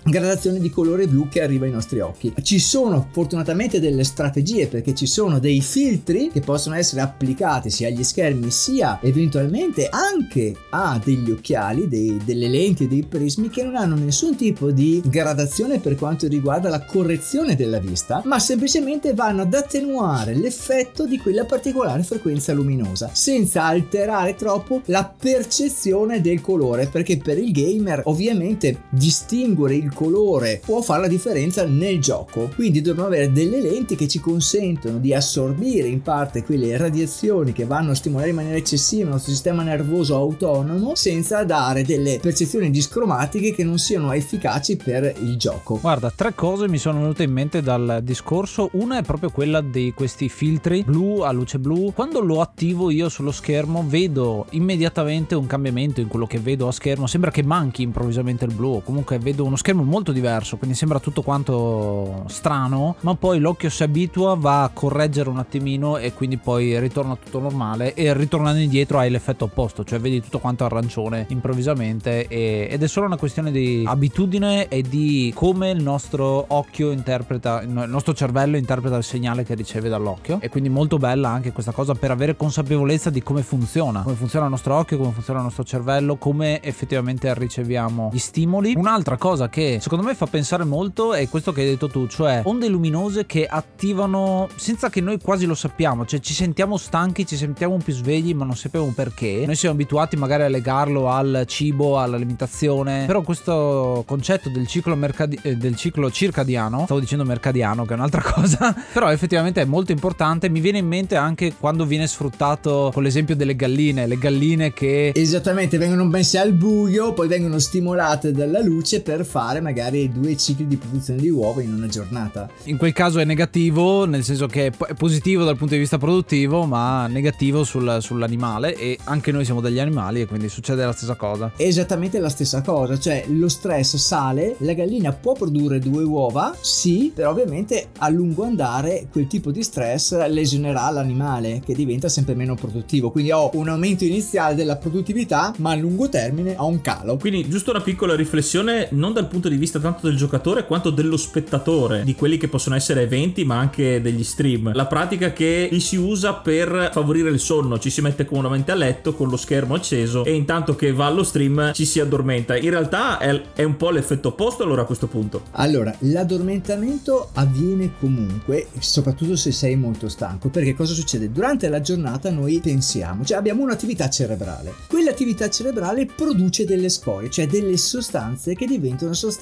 gradazione 0.04 0.58
di 0.58 0.70
colore 0.70 1.06
blu 1.06 1.28
che 1.28 1.42
arriva 1.42 1.64
ai 1.64 1.70
nostri 1.70 2.00
occhi. 2.00 2.32
Ci 2.42 2.58
sono 2.58 3.08
fortunatamente 3.10 3.80
delle 3.80 4.04
strategie 4.04 4.66
perché 4.66 4.94
ci 4.94 5.06
sono 5.06 5.38
dei 5.38 5.60
filtri 5.60 6.30
che 6.30 6.40
possono 6.40 6.74
essere 6.74 7.00
applicati 7.00 7.70
sia 7.70 7.88
agli 7.88 8.04
schermi 8.04 8.50
sia 8.50 8.98
eventualmente 9.02 9.88
anche 9.88 10.54
a 10.70 11.00
degli 11.02 11.30
occhiali, 11.30 11.88
dei, 11.88 12.20
delle 12.24 12.48
lenti, 12.48 12.86
dei 12.86 13.04
prismi 13.04 13.48
che 13.48 13.62
non 13.62 13.76
hanno 13.76 13.94
nessun 13.94 14.36
tipo 14.36 14.70
di 14.70 15.02
gradazione 15.04 15.80
per 15.80 15.94
quanto 15.94 16.28
riguarda 16.28 16.68
la 16.68 16.84
correzione 16.84 17.56
della 17.56 17.78
vista, 17.78 18.22
ma 18.24 18.38
semplicemente 18.38 19.14
vanno 19.14 19.42
ad 19.42 19.54
attenuare 19.54 20.34
l'effetto 20.34 21.06
di 21.06 21.18
quella 21.18 21.44
particolare 21.44 22.02
frequenza 22.02 22.52
luminosa 22.52 23.10
senza 23.12 23.64
alterare 23.64 24.34
troppo 24.34 24.82
la 24.86 25.04
percezione 25.04 26.20
del 26.20 26.40
colore 26.40 26.88
perché 26.88 27.16
per 27.16 27.38
il 27.38 27.52
gamer 27.52 28.02
ovviamente 28.04 28.82
distinguere 28.90 29.76
il 29.76 29.92
colore 29.94 30.60
può 30.62 30.82
fare 30.82 31.02
la 31.02 31.08
differenza 31.08 31.64
nel 31.64 32.00
gioco. 32.00 32.50
Quindi 32.54 32.82
dobbiamo 32.82 33.08
avere 33.08 33.32
delle 33.32 33.62
lenti 33.62 33.96
che 33.96 34.08
ci 34.08 34.20
consentono 34.20 34.98
di 34.98 35.14
assorbire 35.14 35.88
in 35.88 36.02
parte 36.02 36.44
quelle 36.44 36.76
radiazioni 36.76 37.52
che 37.52 37.64
vanno 37.64 37.92
a 37.92 37.94
stimolare 37.94 38.30
in 38.30 38.34
maniera 38.34 38.58
eccessiva 38.58 39.04
il 39.04 39.10
nostro 39.10 39.32
sistema 39.32 39.62
nervoso 39.62 40.16
autonomo 40.16 40.94
senza 40.94 41.44
dare 41.44 41.84
delle 41.84 42.18
percezioni 42.20 42.70
discromatiche 42.70 43.54
che 43.54 43.64
non 43.64 43.78
siano 43.78 44.12
efficaci 44.12 44.76
per 44.76 45.14
il 45.20 45.36
gioco. 45.36 45.78
Guarda, 45.80 46.12
tre 46.14 46.34
cose 46.34 46.68
mi 46.68 46.78
sono 46.78 47.00
venute 47.00 47.22
in 47.22 47.32
mente 47.32 47.62
dal 47.62 48.00
discorso. 48.02 48.70
Una 48.72 48.98
è 48.98 49.02
proprio 49.02 49.30
quella 49.30 49.60
di 49.60 49.92
questi 49.94 50.28
filtri 50.28 50.82
blu 50.84 51.20
a 51.20 51.30
luce 51.30 51.58
blu. 51.58 51.92
Quando 51.94 52.20
lo 52.20 52.40
attivo 52.40 52.90
io 52.90 53.08
sullo 53.08 53.32
schermo 53.32 53.84
vedo 53.86 54.46
immediatamente 54.50 55.34
un 55.34 55.46
cambiamento 55.46 56.00
in 56.00 56.08
quello 56.08 56.26
che 56.26 56.40
vedo 56.40 56.68
a 56.68 56.72
schermo. 56.72 57.06
Sembra 57.06 57.30
che 57.30 57.42
manchi 57.42 57.82
improvvisamente 57.82 58.44
il 58.44 58.52
blu 58.52 58.82
comunque 58.82 59.18
vedo 59.18 59.44
uno 59.44 59.56
schermo 59.56 59.83
molto 59.84 60.12
diverso, 60.12 60.56
quindi 60.56 60.76
sembra 60.76 60.98
tutto 60.98 61.22
quanto 61.22 62.24
strano, 62.26 62.96
ma 63.00 63.14
poi 63.14 63.38
l'occhio 63.38 63.70
si 63.70 63.82
abitua, 63.82 64.34
va 64.34 64.62
a 64.62 64.70
correggere 64.70 65.28
un 65.28 65.38
attimino 65.38 65.96
e 65.96 66.12
quindi 66.12 66.36
poi 66.36 66.78
ritorna 66.78 67.16
tutto 67.16 67.40
normale 67.40 67.94
e 67.94 68.12
ritornando 68.14 68.60
indietro 68.60 68.98
hai 68.98 69.10
l'effetto 69.10 69.44
opposto, 69.44 69.84
cioè 69.84 69.98
vedi 69.98 70.20
tutto 70.20 70.38
quanto 70.38 70.64
arancione 70.64 71.26
improvvisamente 71.28 72.26
e, 72.26 72.68
ed 72.70 72.82
è 72.82 72.86
solo 72.86 73.06
una 73.06 73.16
questione 73.16 73.50
di 73.50 73.84
abitudine 73.86 74.68
e 74.68 74.82
di 74.82 75.32
come 75.34 75.70
il 75.70 75.82
nostro 75.82 76.44
occhio 76.48 76.90
interpreta, 76.90 77.62
il 77.62 77.68
nostro 77.68 78.14
cervello 78.14 78.56
interpreta 78.56 78.96
il 78.96 79.04
segnale 79.04 79.44
che 79.44 79.54
riceve 79.54 79.88
dall'occhio 79.88 80.38
e 80.40 80.48
quindi 80.48 80.68
molto 80.68 80.98
bella 80.98 81.28
anche 81.28 81.52
questa 81.52 81.72
cosa 81.72 81.94
per 81.94 82.10
avere 82.10 82.36
consapevolezza 82.36 83.10
di 83.10 83.22
come 83.22 83.42
funziona, 83.42 84.02
come 84.02 84.14
funziona 84.16 84.46
il 84.46 84.50
nostro 84.50 84.76
occhio, 84.76 84.98
come 84.98 85.12
funziona 85.12 85.38
il 85.40 85.44
nostro 85.44 85.64
cervello, 85.64 86.16
come 86.16 86.62
effettivamente 86.62 87.32
riceviamo 87.34 88.10
gli 88.12 88.18
stimoli. 88.18 88.74
Un'altra 88.76 89.16
cosa 89.16 89.48
che 89.48 89.73
secondo 89.80 90.04
me 90.04 90.14
fa 90.14 90.26
pensare 90.26 90.64
molto 90.64 91.14
è 91.14 91.28
questo 91.28 91.52
che 91.52 91.62
hai 91.62 91.68
detto 91.68 91.88
tu, 91.88 92.06
cioè 92.06 92.42
onde 92.44 92.68
luminose 92.68 93.26
che 93.26 93.46
attivano 93.46 94.48
senza 94.56 94.90
che 94.90 95.00
noi 95.00 95.18
quasi 95.20 95.46
lo 95.46 95.54
sappiamo, 95.54 96.04
cioè 96.06 96.20
ci 96.20 96.34
sentiamo 96.34 96.76
stanchi, 96.76 97.26
ci 97.26 97.36
sentiamo 97.36 97.76
più 97.76 97.92
svegli, 97.92 98.34
ma 98.34 98.44
non 98.44 98.56
sappiamo 98.56 98.92
perché. 98.94 99.44
Noi 99.46 99.56
siamo 99.56 99.74
abituati 99.74 100.16
magari 100.16 100.44
a 100.44 100.48
legarlo 100.48 101.08
al 101.08 101.44
cibo, 101.46 101.98
all'alimentazione, 101.98 103.04
però 103.06 103.22
questo 103.22 104.04
concetto 104.06 104.48
del 104.48 104.66
ciclo, 104.66 104.96
mercadi- 104.96 105.38
eh, 105.42 105.56
del 105.56 105.76
ciclo 105.76 106.10
circadiano, 106.10 106.84
stavo 106.84 107.00
dicendo 107.00 107.24
mercadiano 107.24 107.84
che 107.84 107.92
è 107.92 107.96
un'altra 107.96 108.22
cosa, 108.24 108.74
però 108.92 109.10
effettivamente 109.10 109.60
è 109.60 109.64
molto 109.64 109.92
importante, 109.92 110.48
mi 110.48 110.60
viene 110.60 110.78
in 110.78 110.86
mente 110.86 111.16
anche 111.16 111.54
quando 111.58 111.84
viene 111.84 112.06
sfruttato 112.06 112.90
con 112.92 113.02
l'esempio 113.02 113.36
delle 113.36 113.56
galline, 113.56 114.06
le 114.06 114.18
galline 114.18 114.72
che... 114.72 115.12
Esattamente, 115.14 115.78
vengono 115.78 116.04
messe 116.04 116.38
al 116.38 116.52
buio, 116.52 117.12
poi 117.12 117.28
vengono 117.28 117.58
stimolate 117.58 118.32
dalla 118.32 118.60
luce 118.60 119.02
per 119.02 119.24
fare 119.24 119.60
magari 119.64 120.12
due 120.12 120.36
cicli 120.36 120.66
di 120.66 120.76
produzione 120.76 121.20
di 121.20 121.30
uova 121.30 121.62
in 121.62 121.72
una 121.72 121.86
giornata. 121.86 122.48
In 122.64 122.76
quel 122.76 122.92
caso 122.92 123.18
è 123.18 123.24
negativo, 123.24 124.04
nel 124.04 124.22
senso 124.22 124.46
che 124.46 124.66
è 124.66 124.94
positivo 124.94 125.44
dal 125.44 125.56
punto 125.56 125.72
di 125.72 125.80
vista 125.80 125.96
produttivo, 125.96 126.66
ma 126.66 127.06
negativo 127.06 127.64
sul, 127.64 127.98
sull'animale 128.00 128.76
e 128.76 128.98
anche 129.04 129.32
noi 129.32 129.44
siamo 129.44 129.62
degli 129.62 129.78
animali 129.78 130.20
e 130.20 130.26
quindi 130.26 130.48
succede 130.48 130.84
la 130.84 130.92
stessa 130.92 131.14
cosa. 131.14 131.52
Esattamente 131.56 132.18
la 132.18 132.28
stessa 132.28 132.60
cosa, 132.60 132.98
cioè 132.98 133.24
lo 133.28 133.48
stress 133.48 133.96
sale, 133.96 134.56
la 134.58 134.74
gallina 134.74 135.12
può 135.12 135.32
produrre 135.32 135.78
due 135.78 136.02
uova, 136.02 136.54
sì, 136.60 137.10
però 137.14 137.30
ovviamente 137.30 137.88
a 137.98 138.08
lungo 138.10 138.44
andare 138.44 139.08
quel 139.10 139.26
tipo 139.26 139.50
di 139.50 139.62
stress 139.62 140.26
lesionerà 140.28 140.90
l'animale 140.90 141.62
che 141.64 141.74
diventa 141.74 142.08
sempre 142.08 142.34
meno 142.34 142.54
produttivo, 142.54 143.10
quindi 143.10 143.32
ho 143.32 143.50
un 143.54 143.68
aumento 143.68 144.04
iniziale 144.04 144.54
della 144.54 144.76
produttività, 144.76 145.54
ma 145.58 145.70
a 145.70 145.76
lungo 145.76 146.08
termine 146.10 146.54
ho 146.58 146.66
un 146.66 146.80
calo. 146.82 147.16
Quindi 147.16 147.48
giusto 147.48 147.70
una 147.70 147.80
piccola 147.80 148.14
riflessione 148.14 148.88
non 148.92 149.12
dal 149.12 149.28
punto 149.28 149.48
di 149.48 149.53
vista 149.58 149.78
tanto 149.78 150.06
del 150.06 150.16
giocatore 150.16 150.66
quanto 150.66 150.90
dello 150.90 151.16
spettatore, 151.16 152.02
di 152.04 152.14
quelli 152.14 152.38
che 152.38 152.48
possono 152.48 152.76
essere 152.76 153.02
eventi 153.02 153.44
ma 153.44 153.58
anche 153.58 154.00
degli 154.00 154.24
stream. 154.24 154.72
La 154.74 154.86
pratica 154.86 155.32
che 155.32 155.68
si 155.80 155.96
usa 155.96 156.34
per 156.34 156.90
favorire 156.92 157.30
il 157.30 157.38
sonno, 157.38 157.78
ci 157.78 157.90
si 157.90 158.00
mette 158.00 158.24
comodamente 158.24 158.72
a 158.72 158.74
letto 158.74 159.14
con 159.14 159.28
lo 159.28 159.36
schermo 159.36 159.74
acceso 159.74 160.24
e 160.24 160.32
intanto 160.32 160.74
che 160.74 160.92
va 160.92 161.06
allo 161.06 161.22
stream 161.22 161.72
ci 161.72 161.84
si 161.84 162.00
addormenta. 162.00 162.56
In 162.56 162.70
realtà 162.70 163.18
è, 163.18 163.42
è 163.54 163.62
un 163.64 163.76
po' 163.76 163.90
l'effetto 163.90 164.28
opposto 164.28 164.62
allora 164.62 164.82
a 164.82 164.84
questo 164.86 165.06
punto. 165.06 165.42
Allora, 165.52 165.94
l'addormentamento 166.00 167.30
avviene 167.34 167.92
comunque, 167.98 168.68
soprattutto 168.78 169.36
se 169.36 169.52
sei 169.52 169.76
molto 169.76 170.08
stanco, 170.08 170.48
perché 170.48 170.74
cosa 170.74 170.94
succede? 170.94 171.30
Durante 171.30 171.68
la 171.68 171.80
giornata 171.80 172.30
noi 172.30 172.60
pensiamo, 172.60 173.24
cioè 173.24 173.36
abbiamo 173.36 173.62
un'attività 173.62 174.08
cerebrale. 174.08 174.72
Quell'attività 174.88 175.48
cerebrale 175.50 176.06
produce 176.06 176.64
delle 176.64 176.88
scorie, 176.88 177.30
cioè 177.30 177.46
delle 177.46 177.76
sostanze 177.76 178.54
che 178.54 178.66
diventano 178.66 179.12
sostanze 179.12 179.32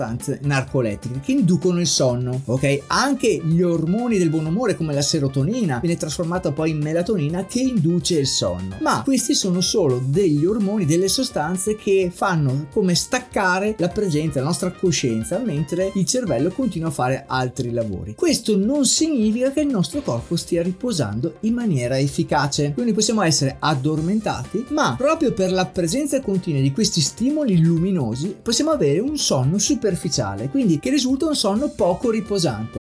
narcolettiche, 0.40 1.20
che 1.20 1.32
inducono 1.32 1.80
il 1.80 1.86
sonno, 1.86 2.40
ok? 2.44 2.82
Anche 2.88 3.40
gli 3.44 3.62
ormoni 3.62 4.18
del 4.18 4.30
buon 4.30 4.46
umore 4.46 4.76
come 4.76 4.94
la 4.94 5.02
serotonina 5.02 5.78
viene 5.78 5.96
trasformata 5.96 6.52
poi 6.52 6.70
in 6.70 6.78
melatonina 6.78 7.44
che 7.46 7.60
induce 7.60 8.18
il 8.18 8.26
sonno. 8.26 8.76
Ma 8.80 9.02
questi 9.02 9.34
sono 9.34 9.60
solo 9.60 10.00
degli 10.04 10.44
ormoni, 10.44 10.84
delle 10.84 11.08
sostanze 11.08 11.76
che 11.76 12.10
fanno 12.12 12.66
come 12.72 12.94
staccare 12.94 13.74
la 13.78 13.88
presenza, 13.88 14.40
la 14.40 14.46
nostra 14.46 14.72
coscienza, 14.72 15.38
mentre 15.38 15.90
il 15.94 16.06
cervello 16.06 16.50
continua 16.50 16.88
a 16.88 16.92
fare 16.92 17.24
altri 17.26 17.70
lavori. 17.70 18.14
Questo 18.14 18.56
non 18.56 18.84
significa 18.84 19.52
che 19.52 19.60
il 19.60 19.68
nostro 19.68 20.02
corpo 20.02 20.36
stia 20.36 20.62
riposando 20.62 21.36
in 21.40 21.54
maniera 21.54 21.98
efficace. 21.98 22.72
Quindi 22.72 22.92
possiamo 22.92 23.22
essere 23.22 23.56
addormentati, 23.58 24.66
ma 24.70 24.94
proprio 24.96 25.32
per 25.32 25.52
la 25.52 25.66
presenza 25.66 26.20
continua 26.20 26.60
di 26.60 26.72
questi 26.72 27.00
stimoli 27.00 27.60
luminosi 27.60 28.36
possiamo 28.42 28.70
avere 28.70 29.00
un 29.00 29.16
sonno 29.16 29.58
superficiale, 29.82 30.48
quindi 30.48 30.78
che 30.78 30.90
risulta 30.90 31.26
un 31.26 31.34
sonno 31.34 31.68
poco 31.68 32.10
riposante. 32.10 32.81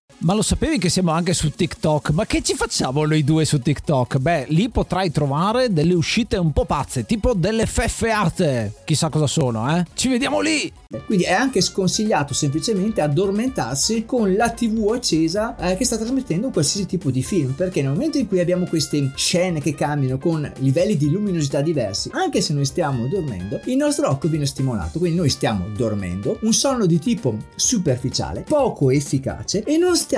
Ma 0.23 0.35
lo 0.35 0.43
sapevi 0.43 0.77
che 0.77 0.89
siamo 0.89 1.09
anche 1.09 1.33
su 1.33 1.49
TikTok? 1.49 2.11
Ma 2.11 2.27
che 2.27 2.43
ci 2.43 2.53
facciamo 2.53 3.07
noi 3.07 3.23
due 3.23 3.43
su 3.43 3.59
TikTok? 3.59 4.19
Beh, 4.19 4.45
lì 4.49 4.69
potrai 4.69 5.09
trovare 5.09 5.73
delle 5.73 5.95
uscite 5.95 6.37
un 6.37 6.53
po' 6.53 6.65
pazze, 6.65 7.07
tipo 7.07 7.33
delle 7.33 7.65
feffeate. 7.65 8.71
Chissà 8.85 9.09
cosa 9.09 9.25
sono, 9.25 9.75
eh? 9.75 9.83
Ci 9.95 10.09
vediamo 10.09 10.39
lì! 10.39 10.71
Quindi 11.05 11.23
è 11.23 11.31
anche 11.31 11.61
sconsigliato 11.61 12.33
semplicemente 12.33 13.01
addormentarsi 13.01 14.05
con 14.05 14.35
la 14.35 14.49
TV 14.49 14.91
accesa 14.93 15.55
eh, 15.55 15.77
che 15.77 15.85
sta 15.85 15.97
trasmettendo 15.97 16.49
qualsiasi 16.49 16.85
tipo 16.85 17.09
di 17.09 17.23
film, 17.23 17.53
perché 17.53 17.81
nel 17.81 17.91
momento 17.91 18.17
in 18.17 18.27
cui 18.27 18.41
abbiamo 18.41 18.65
queste 18.65 19.11
scene 19.15 19.61
che 19.61 19.73
cambiano 19.73 20.17
con 20.17 20.51
livelli 20.57 20.97
di 20.97 21.09
luminosità 21.09 21.61
diversi, 21.61 22.09
anche 22.11 22.41
se 22.41 22.53
noi 22.53 22.65
stiamo 22.65 23.07
dormendo, 23.07 23.61
il 23.65 23.77
nostro 23.77 24.09
occhio 24.09 24.29
viene 24.29 24.45
stimolato, 24.45 24.99
quindi 24.99 25.17
noi 25.17 25.29
stiamo 25.29 25.67
dormendo, 25.69 26.37
un 26.41 26.53
sonno 26.53 26.85
di 26.85 26.99
tipo 26.99 27.37
superficiale, 27.55 28.41
poco 28.41 28.91
efficace 28.91 29.63
e 29.63 29.77
non 29.77 29.95
stiamo 29.95 30.10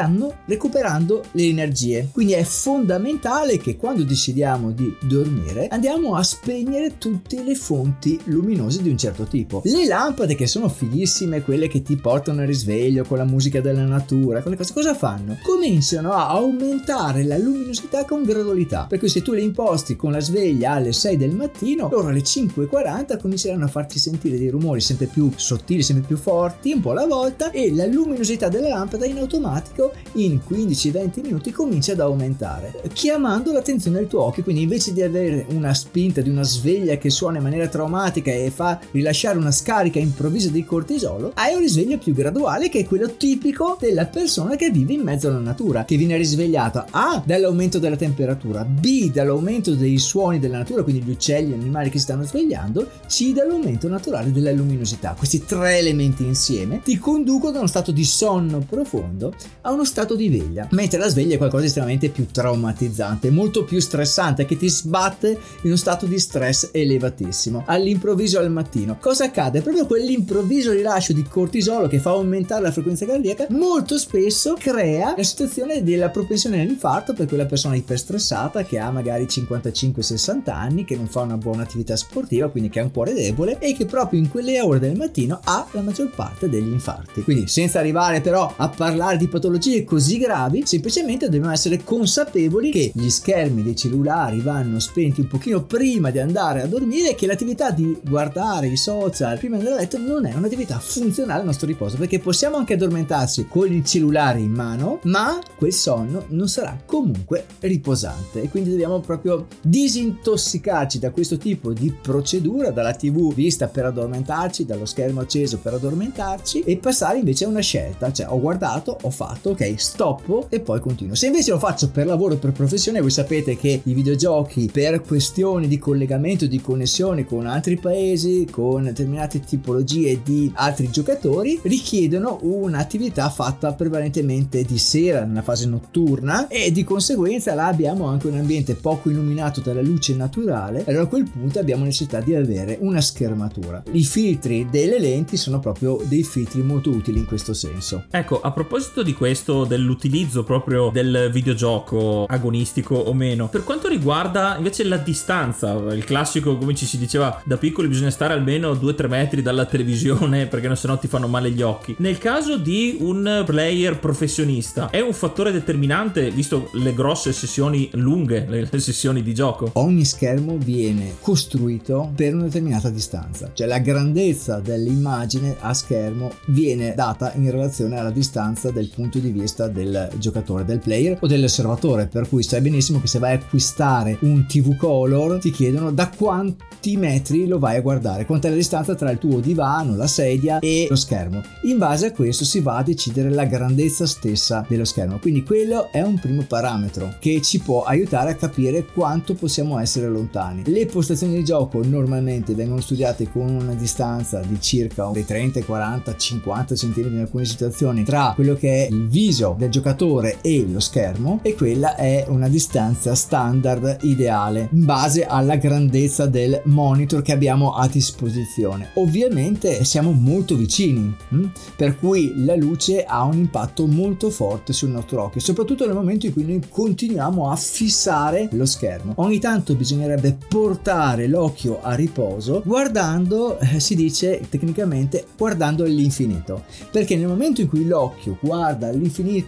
recuperando 0.46 1.24
le 1.32 1.44
energie. 1.44 2.10
Quindi 2.12 2.34
è 2.34 2.44
fondamentale 2.44 3.58
che 3.58 3.78
quando 3.78 4.04
decidiamo 4.04 4.72
di 4.72 4.96
dormire 5.02 5.68
andiamo 5.68 6.16
a 6.16 6.24
spegnere 6.24 6.98
tutte 6.98 7.44
le 7.44 7.56
fonti 7.56 8.20
luminose 8.26 8.82
di 8.82 8.90
un 8.90 8.98
certo 8.98 9.26
tipo. 9.26 9.62
Le 9.66 9.86
lampade 9.86 10.36
che 10.36 10.48
sono 10.48 10.70
fighissime 10.70 11.42
quelle 11.42 11.68
che 11.68 11.82
ti 11.82 11.96
portano 11.96 12.42
al 12.42 12.48
risveglio 12.48 13.04
con 13.04 13.18
la 13.18 13.26
musica 13.26 13.62
della 13.62 13.86
natura, 13.86 14.42
quelle 14.42 14.58
cose 14.58 14.74
cosa 14.74 14.94
fanno? 14.94 15.38
Cominciano 15.44 16.12
a 16.12 16.30
aumentare 16.30 17.24
la 17.24 17.38
luminosità 17.38 18.06
con 18.06 18.24
gradualità. 18.24 18.86
Per 18.88 19.00
cui 19.00 19.10
se 19.10 19.22
tu 19.22 19.34
le 19.34 19.42
imposti 19.42 19.96
con 19.96 20.12
la 20.12 20.20
sveglia 20.20 20.72
alle 20.72 20.94
6 20.94 21.18
del 21.18 21.36
mattino, 21.36 21.90
loro 21.90 22.08
alle 22.08 22.22
5.40 22.22 23.20
cominceranno 23.20 23.66
a 23.66 23.70
farti 23.70 24.00
sentire 24.00 24.38
dei 24.38 24.50
rumori 24.50 24.82
sempre 24.82 25.08
più 25.08 25.32
sottili, 25.36 25.84
sempre 25.84 26.06
più 26.06 26.18
forti, 26.18 26.72
un 26.72 26.82
po' 26.82 26.92
alla 26.92 27.06
volta, 27.06 27.52
e 27.52 27.74
la 27.74 27.86
luminosità 27.86 28.50
della 28.50 28.70
lampada 28.70 29.06
in 29.06 29.18
automatico 29.18 29.83
in 30.14 30.40
15-20 30.48 31.22
minuti 31.22 31.52
comincia 31.52 31.94
ad 31.94 32.00
aumentare, 32.00 32.82
chiamando 32.94 33.52
l'attenzione 33.52 33.98
del 33.98 34.08
tuo 34.08 34.24
occhio. 34.24 34.44
Quindi 34.44 34.62
invece 34.62 34.94
di 34.94 35.02
avere 35.02 35.46
una 35.50 35.74
spinta 35.74 36.22
di 36.22 36.30
una 36.30 36.44
sveglia 36.44 36.98
che 36.98 37.10
suona 37.10 37.38
in 37.38 37.44
maniera 37.44 37.68
traumatica 37.68 38.32
e 38.32 38.52
fa 38.52 38.80
rilasciare 38.92 39.38
una 39.38 39.52
scarica 39.52 40.00
improvvisa 40.00 40.50
di 40.50 40.64
cortisolo, 40.64 41.32
hai 41.36 41.54
un 41.54 41.60
risveglio 41.62 41.98
più 41.98 42.14
graduale 42.14 42.70
che 42.70 42.80
è 42.80 42.86
quello 42.86 43.16
tipico 43.16 43.78
della 43.80 44.06
persona 44.06 44.56
che 44.56 44.70
vive 44.70 44.94
in 44.94 45.02
mezzo 45.02 45.28
alla 45.28 45.40
natura, 45.40 45.86
che 45.86 45.98
viene 45.98 46.18
risvegliata 46.18 46.88
A 46.90 47.22
dall'aumento 47.26 47.80
della 47.80 47.96
temperatura, 47.96 48.64
B 48.64 49.12
dall'aumento 49.12 49.74
dei 49.76 49.98
suoni 49.98 50.40
della 50.40 50.58
natura, 50.58 50.84
quindi 50.84 51.02
gli 51.02 51.12
uccelli, 51.12 51.50
gli 51.50 51.60
animali 51.60 51.90
che 51.90 51.98
si 51.98 52.04
stanno 52.04 52.24
svegliando, 52.24 52.88
C 53.08 53.34
dall'aumento 53.34 53.88
naturale 53.88 54.32
della 54.32 54.52
luminosità. 54.52 55.16
Questi 55.18 55.44
tre 55.46 55.78
elementi 55.78 56.24
insieme 56.24 56.82
ti 56.84 56.98
conducono 56.98 57.52
da 57.52 57.60
uno 57.60 57.68
stato 57.68 57.92
di 57.92 58.04
sonno 58.04 58.60
profondo 58.60 59.34
a 59.62 59.72
uno 59.74 59.86
stato 59.86 60.16
di 60.16 60.30
veglia, 60.30 60.68
mentre 60.72 61.00
la 61.00 61.08
sveglia 61.08 61.36
è 61.36 61.38
qualcosa 61.38 61.62
di 61.62 61.68
estremamente 61.68 62.10
più 62.10 62.28
traumatizzante, 62.32 63.30
molto 63.30 63.64
più 63.64 63.80
stressante, 63.80 64.46
che 64.46 64.58
ti 64.58 64.70
sbatte 64.70 65.30
in 65.30 65.38
uno 65.64 65.76
stato 65.76 66.06
di 66.06 66.20
stress 66.20 66.70
elevatissimo. 66.72 67.64
All'improvviso 67.66 68.40
al 68.40 68.52
mattino. 68.52 68.98
Cosa 69.00 69.26
accade? 69.26 69.62
Proprio 69.62 69.86
quell'improvviso 69.86 70.72
rilascio 70.72 71.14
di 71.14 71.24
cortisolo 71.24 71.88
che 71.88 72.00
fa 72.00 72.12
aumentare 72.12 72.62
la 72.62 72.72
frequenza 72.72 73.06
cardiaca 73.06 73.48
molto 73.50 73.98
spesso 73.98 74.56
crea 74.58 75.14
la 75.16 75.24
situazione 75.24 75.84
della 75.84 76.10
propensione 76.10 76.62
all'infarto 76.62 77.14
per 77.14 77.28
quella 77.28 77.46
persona 77.46 77.76
iperstressata 77.76 78.64
che 78.64 78.78
ha 78.78 78.92
magari 78.92 79.26
55-60 79.26 80.50
anni, 80.50 80.86
che 80.86 80.96
non 80.96 81.08
fa 81.08 81.22
una 81.22 81.38
buona 81.38 81.64
attività 81.64 81.96
sportiva, 81.96 82.50
quindi 82.50 82.70
che 82.70 82.80
ha 82.80 82.84
un 82.84 82.92
cuore 82.92 83.14
debole 83.14 83.60
e 83.60 83.74
che 83.74 83.86
proprio 83.86 84.20
in 84.20 84.30
quelle 84.30 84.62
ore 84.62 84.80
del 84.80 84.96
mattino 84.96 85.40
ha 85.44 85.66
la 85.72 85.82
maggior 85.82 86.10
parte 86.10 86.50
degli 86.50 86.72
infarti. 86.72 87.24
Quindi 87.24 87.48
senza 87.48 87.80
arrivare 87.80 88.22
però 88.22 88.54
a 88.56 88.70
parlare 88.70 89.18
di 89.18 89.28
patologie 89.28 89.53
così 89.86 90.18
gravi, 90.18 90.64
semplicemente 90.66 91.30
dobbiamo 91.30 91.52
essere 91.52 91.84
consapevoli 91.84 92.72
che 92.72 92.92
gli 92.94 93.10
schermi 93.10 93.64
dei 93.64 93.76
cellulari 93.76 94.40
vanno 94.40 94.80
spenti 94.80 95.22
un 95.22 95.28
pochino 95.28 95.64
prima 95.64 96.10
di 96.10 96.20
andare 96.20 96.62
a 96.62 96.68
dormire 96.68 97.12
e 97.12 97.16
che 97.16 97.28
l'attività 97.28 97.72
di 97.72 97.98
guardare 98.04 98.68
i 98.68 98.78
social 98.78 99.38
prima 99.38 99.56
di 99.56 99.62
andare 99.64 99.80
a 99.80 99.84
letto 99.84 99.98
non 99.98 100.26
è 100.26 100.34
un'attività 100.34 100.80
funzionale 100.80 101.40
al 101.40 101.46
nostro 101.46 101.68
riposo 101.68 101.98
perché 101.98 102.20
possiamo 102.20 102.58
anche 102.58 102.74
addormentarsi 102.74 103.48
con 103.48 103.72
il 103.72 103.84
cellulare 103.84 104.40
in 104.40 104.52
mano 104.52 105.00
ma 105.04 105.40
quel 105.56 105.74
sonno 105.74 106.26
non 106.30 106.48
sarà 106.48 106.78
comunque 106.86 107.46
riposante. 107.60 108.42
E 108.42 108.50
quindi 108.50 108.70
dobbiamo 108.72 109.00
proprio 109.00 109.48
disintossicarci 109.62 111.00
da 111.00 111.12
questo 111.12 111.38
tipo 111.38 111.74
di 111.74 111.92
procedura 111.92 112.72
dalla 112.72 112.94
tv 112.94 113.34
vista 113.34 113.68
per 113.68 113.86
addormentarci 113.86 114.66
dallo 114.66 114.86
schermo 114.86 115.22
acceso 115.22 115.58
per 115.60 115.74
addormentarci 115.74 116.62
e 116.62 116.78
passare 116.78 117.20
invece 117.20 117.46
a 117.46 117.48
una 117.48 117.62
scelta 117.62 118.12
cioè 118.12 118.28
ho 118.30 118.40
guardato 118.40 118.98
ho 119.02 119.10
fatto 119.10 119.43
ok 119.50 119.74
stoppo 119.78 120.48
e 120.50 120.60
poi 120.60 120.80
continuo. 120.80 121.16
Se 121.16 121.28
invece 121.28 121.52
lo 121.52 121.60
faccio 121.60 121.90
per 121.90 122.06
lavoro 122.06 122.38
per 122.38 122.52
professione 122.52 123.02
voi 123.02 123.12
sapete 123.12 123.58
che 123.58 123.82
i 123.84 123.94
videogiochi 123.94 124.70
per 124.72 125.02
questioni 125.02 125.68
di 125.68 125.78
collegamento 125.78 126.46
di 126.46 126.62
connessione 126.62 127.26
con 127.26 127.46
altri 127.46 127.78
paesi 127.78 128.48
con 128.50 128.84
determinate 128.84 129.40
tipologie 129.42 130.22
di 130.24 130.52
altri 130.56 130.90
giocatori 130.90 131.60
richiedono 131.64 132.40
un'attività 132.42 133.30
fatta 133.30 133.74
prevalentemente 133.74 134.64
di 134.64 134.78
sera 134.78 135.26
nella 135.26 135.42
fase 135.42 135.68
notturna 135.68 136.48
e 136.48 136.72
di 136.72 136.84
conseguenza 136.84 137.54
là 137.54 137.68
abbiamo 137.68 138.08
anche 138.08 138.28
un 138.28 138.38
ambiente 138.38 138.76
poco 138.76 139.10
illuminato 139.10 139.62
dalla 139.62 139.82
luce 139.82 140.16
naturale 140.16 140.84
allora 140.88 141.04
a 141.04 141.08
quel 141.08 141.30
punto 141.30 141.60
abbiamo 141.60 141.84
necessità 141.84 142.20
di 142.20 142.36
avere 142.36 142.78
una 142.80 143.02
schermatura. 143.02 143.84
I 143.92 144.04
filtri 144.04 144.68
delle 144.70 145.00
lenti 145.00 145.38
sono 145.38 145.60
proprio 145.60 146.02
dei 146.06 146.24
filtri 146.24 146.62
molto 146.62 146.90
utili 146.90 147.20
in 147.20 147.26
questo 147.26 147.54
senso. 147.54 148.06
Ecco 148.10 148.40
a 148.42 148.52
proposito 148.52 149.04
di 149.04 149.14
questo 149.14 149.33
dell'utilizzo 149.66 150.44
proprio 150.44 150.90
del 150.92 151.30
videogioco 151.32 152.26
agonistico 152.26 152.96
o 152.96 153.14
meno. 153.14 153.48
Per 153.48 153.64
quanto 153.64 153.88
riguarda 153.88 154.56
invece 154.58 154.84
la 154.84 154.98
distanza 154.98 155.74
il 155.74 156.04
classico 156.04 156.58
come 156.58 156.76
ci 156.76 156.86
si 156.86 156.98
diceva 156.98 157.42
da 157.44 157.58
piccoli 157.58 157.88
bisogna 157.88 158.10
stare 158.10 158.34
almeno 158.34 158.72
2-3 158.74 159.08
metri 159.08 159.42
dalla 159.42 159.66
televisione 159.66 160.46
perché 160.48 160.74
sennò 160.76 160.98
ti 160.98 161.08
fanno 161.08 161.28
male 161.28 161.52
gli 161.52 161.62
occhi. 161.62 161.96
Nel 162.00 162.18
caso 162.18 162.58
di 162.58 162.98
un 163.00 163.44
player 163.46 164.00
professionista 164.00 164.90
è 164.90 165.00
un 165.00 165.14
fattore 165.14 165.52
determinante 165.52 166.30
visto 166.30 166.70
le 166.74 166.94
grosse 166.94 167.34
sessioni 167.34 167.90
lunghe 167.94 168.46
le 168.48 168.80
sessioni 168.80 169.24
di 169.24 169.34
gioco? 169.34 169.70
Ogni 169.74 170.06
schermo 170.06 170.58
viene 170.58 171.16
costruito 171.20 172.12
per 172.16 172.34
una 172.34 172.44
determinata 172.44 172.90
distanza. 172.90 173.52
Cioè 173.54 173.68
la 173.68 173.80
grandezza 173.80 174.60
dell'immagine 174.60 175.56
a 175.60 175.74
schermo 175.74 176.32
viene 176.48 176.94
data 176.96 177.34
in 177.36 177.50
relazione 177.50 177.98
alla 177.98 178.12
distanza 178.12 178.72
del 178.72 178.90
punto 178.94 179.20
di 179.20 179.23
vista 179.32 179.68
del 179.68 180.10
giocatore 180.18 180.66
del 180.66 180.80
player 180.80 181.18
o 181.22 181.28
dell'osservatore. 181.28 182.08
Per 182.08 182.28
cui 182.28 182.44
sai 182.44 182.62
benissimo 182.62 183.00
che 183.00 183.08
se 183.08 183.20
vai 183.20 183.32
a 183.32 183.36
acquistare 183.36 184.18
un 184.22 184.46
TV 184.46 184.76
color 184.76 185.40
ti 185.40 185.52
chiedono 185.52 185.92
da 185.92 186.10
quanti 186.10 186.98
metri 186.98 187.48
lo 187.48 187.60
vai 187.60 187.78
a 187.78 187.82
guardare 187.82 188.26
quant'è 188.26 188.50
la 188.50 188.56
distanza 188.56 188.96
tra 188.96 189.12
il 189.12 189.20
tuo 189.20 189.40
divano 189.40 189.96
la 189.96 190.08
sedia 190.08 190.60
e 190.60 190.88
lo 190.90 190.96
schermo. 190.96 191.42
In 191.64 191.78
base 191.78 192.08
a 192.08 192.12
questo 192.12 192.46
si 192.46 192.60
va 192.62 192.78
a 192.78 192.84
decidere 192.84 193.30
la 193.30 193.46
grandezza 193.46 194.06
stessa 194.06 194.66
dello 194.68 194.86
schermo. 194.86 195.20
Quindi 195.20 195.44
quello 195.44 195.92
è 195.92 196.02
un 196.02 196.20
primo 196.20 196.44
parametro 196.48 197.16
che 197.20 197.42
ci 197.42 197.60
può 197.60 197.84
aiutare 197.84 198.32
a 198.32 198.36
capire 198.36 198.86
quanto 198.86 199.36
possiamo 199.36 199.78
essere 199.78 200.10
lontani. 200.10 200.64
Le 200.66 200.86
postazioni 200.88 201.36
di 201.36 201.44
gioco 201.44 201.84
normalmente 201.84 202.56
vengono 202.56 202.82
studiate 202.82 203.30
con 203.32 203.50
una 203.50 203.74
distanza 203.74 204.40
di 204.40 204.60
circa 204.60 205.10
dei 205.14 205.26
30 205.26 205.64
40 205.64 206.16
50 206.16 206.76
cm 206.76 207.14
in 207.14 207.20
alcune 207.20 207.46
situazioni. 207.46 208.04
Tra 208.04 208.34
quello 208.36 208.56
che 208.56 208.88
è 208.88 208.90
il 208.90 209.08
viso 209.14 209.56
del 209.56 209.70
giocatore 209.70 210.40
e 210.42 210.66
lo 210.68 210.80
schermo 210.80 211.40
e 211.44 211.54
quella 211.54 211.96
è 211.96 212.26
una 212.30 212.50
distanza 212.50 213.14
standard 213.14 214.00
ideale 214.02 214.70
in 214.72 214.86
base 214.86 215.24
alla 215.24 215.56
grandezza 215.56 216.26
del 216.26 216.60
monitor 216.66 217.22
che 217.22 217.32
abbiamo 217.32 217.76
a 217.76 217.88
disposizione 217.88 218.90
ovviamente 218.96 219.84
siamo 219.84 220.12
molto 220.14 220.56
vicini 220.56 221.16
hm? 221.30 221.46
per 221.76 222.00
cui 222.00 222.34
la 222.38 222.56
luce 222.56 223.04
ha 223.04 223.22
un 223.24 223.38
impatto 223.38 223.86
molto 223.86 224.32
forte 224.32 224.74
sul 224.74 224.90
nostro 224.90 225.22
occhio 225.22 225.40
soprattutto 225.40 225.86
nel 225.86 225.94
momento 225.94 226.26
in 226.26 226.34
cui 226.34 226.46
noi 226.46 226.62
continuiamo 226.68 227.52
a 227.52 227.56
fissare 227.56 228.50
lo 228.54 228.66
schermo 228.66 229.14
ogni 229.18 229.38
tanto 229.38 229.76
bisognerebbe 229.76 230.36
portare 230.48 231.28
l'occhio 231.28 231.84
a 231.84 231.94
riposo 231.94 232.64
guardando 232.66 233.60
eh, 233.60 233.80
si 233.80 233.94
dice 233.94 234.42
tecnicamente 234.50 235.28
guardando 235.38 235.84
all'infinito 235.84 236.64
perché 236.90 237.16
nel 237.16 237.28
momento 237.28 237.62
in 237.62 237.68
cui 237.68 237.86
l'occhio 237.86 238.40
guarda 238.42 238.88
all'infinito 238.88 239.02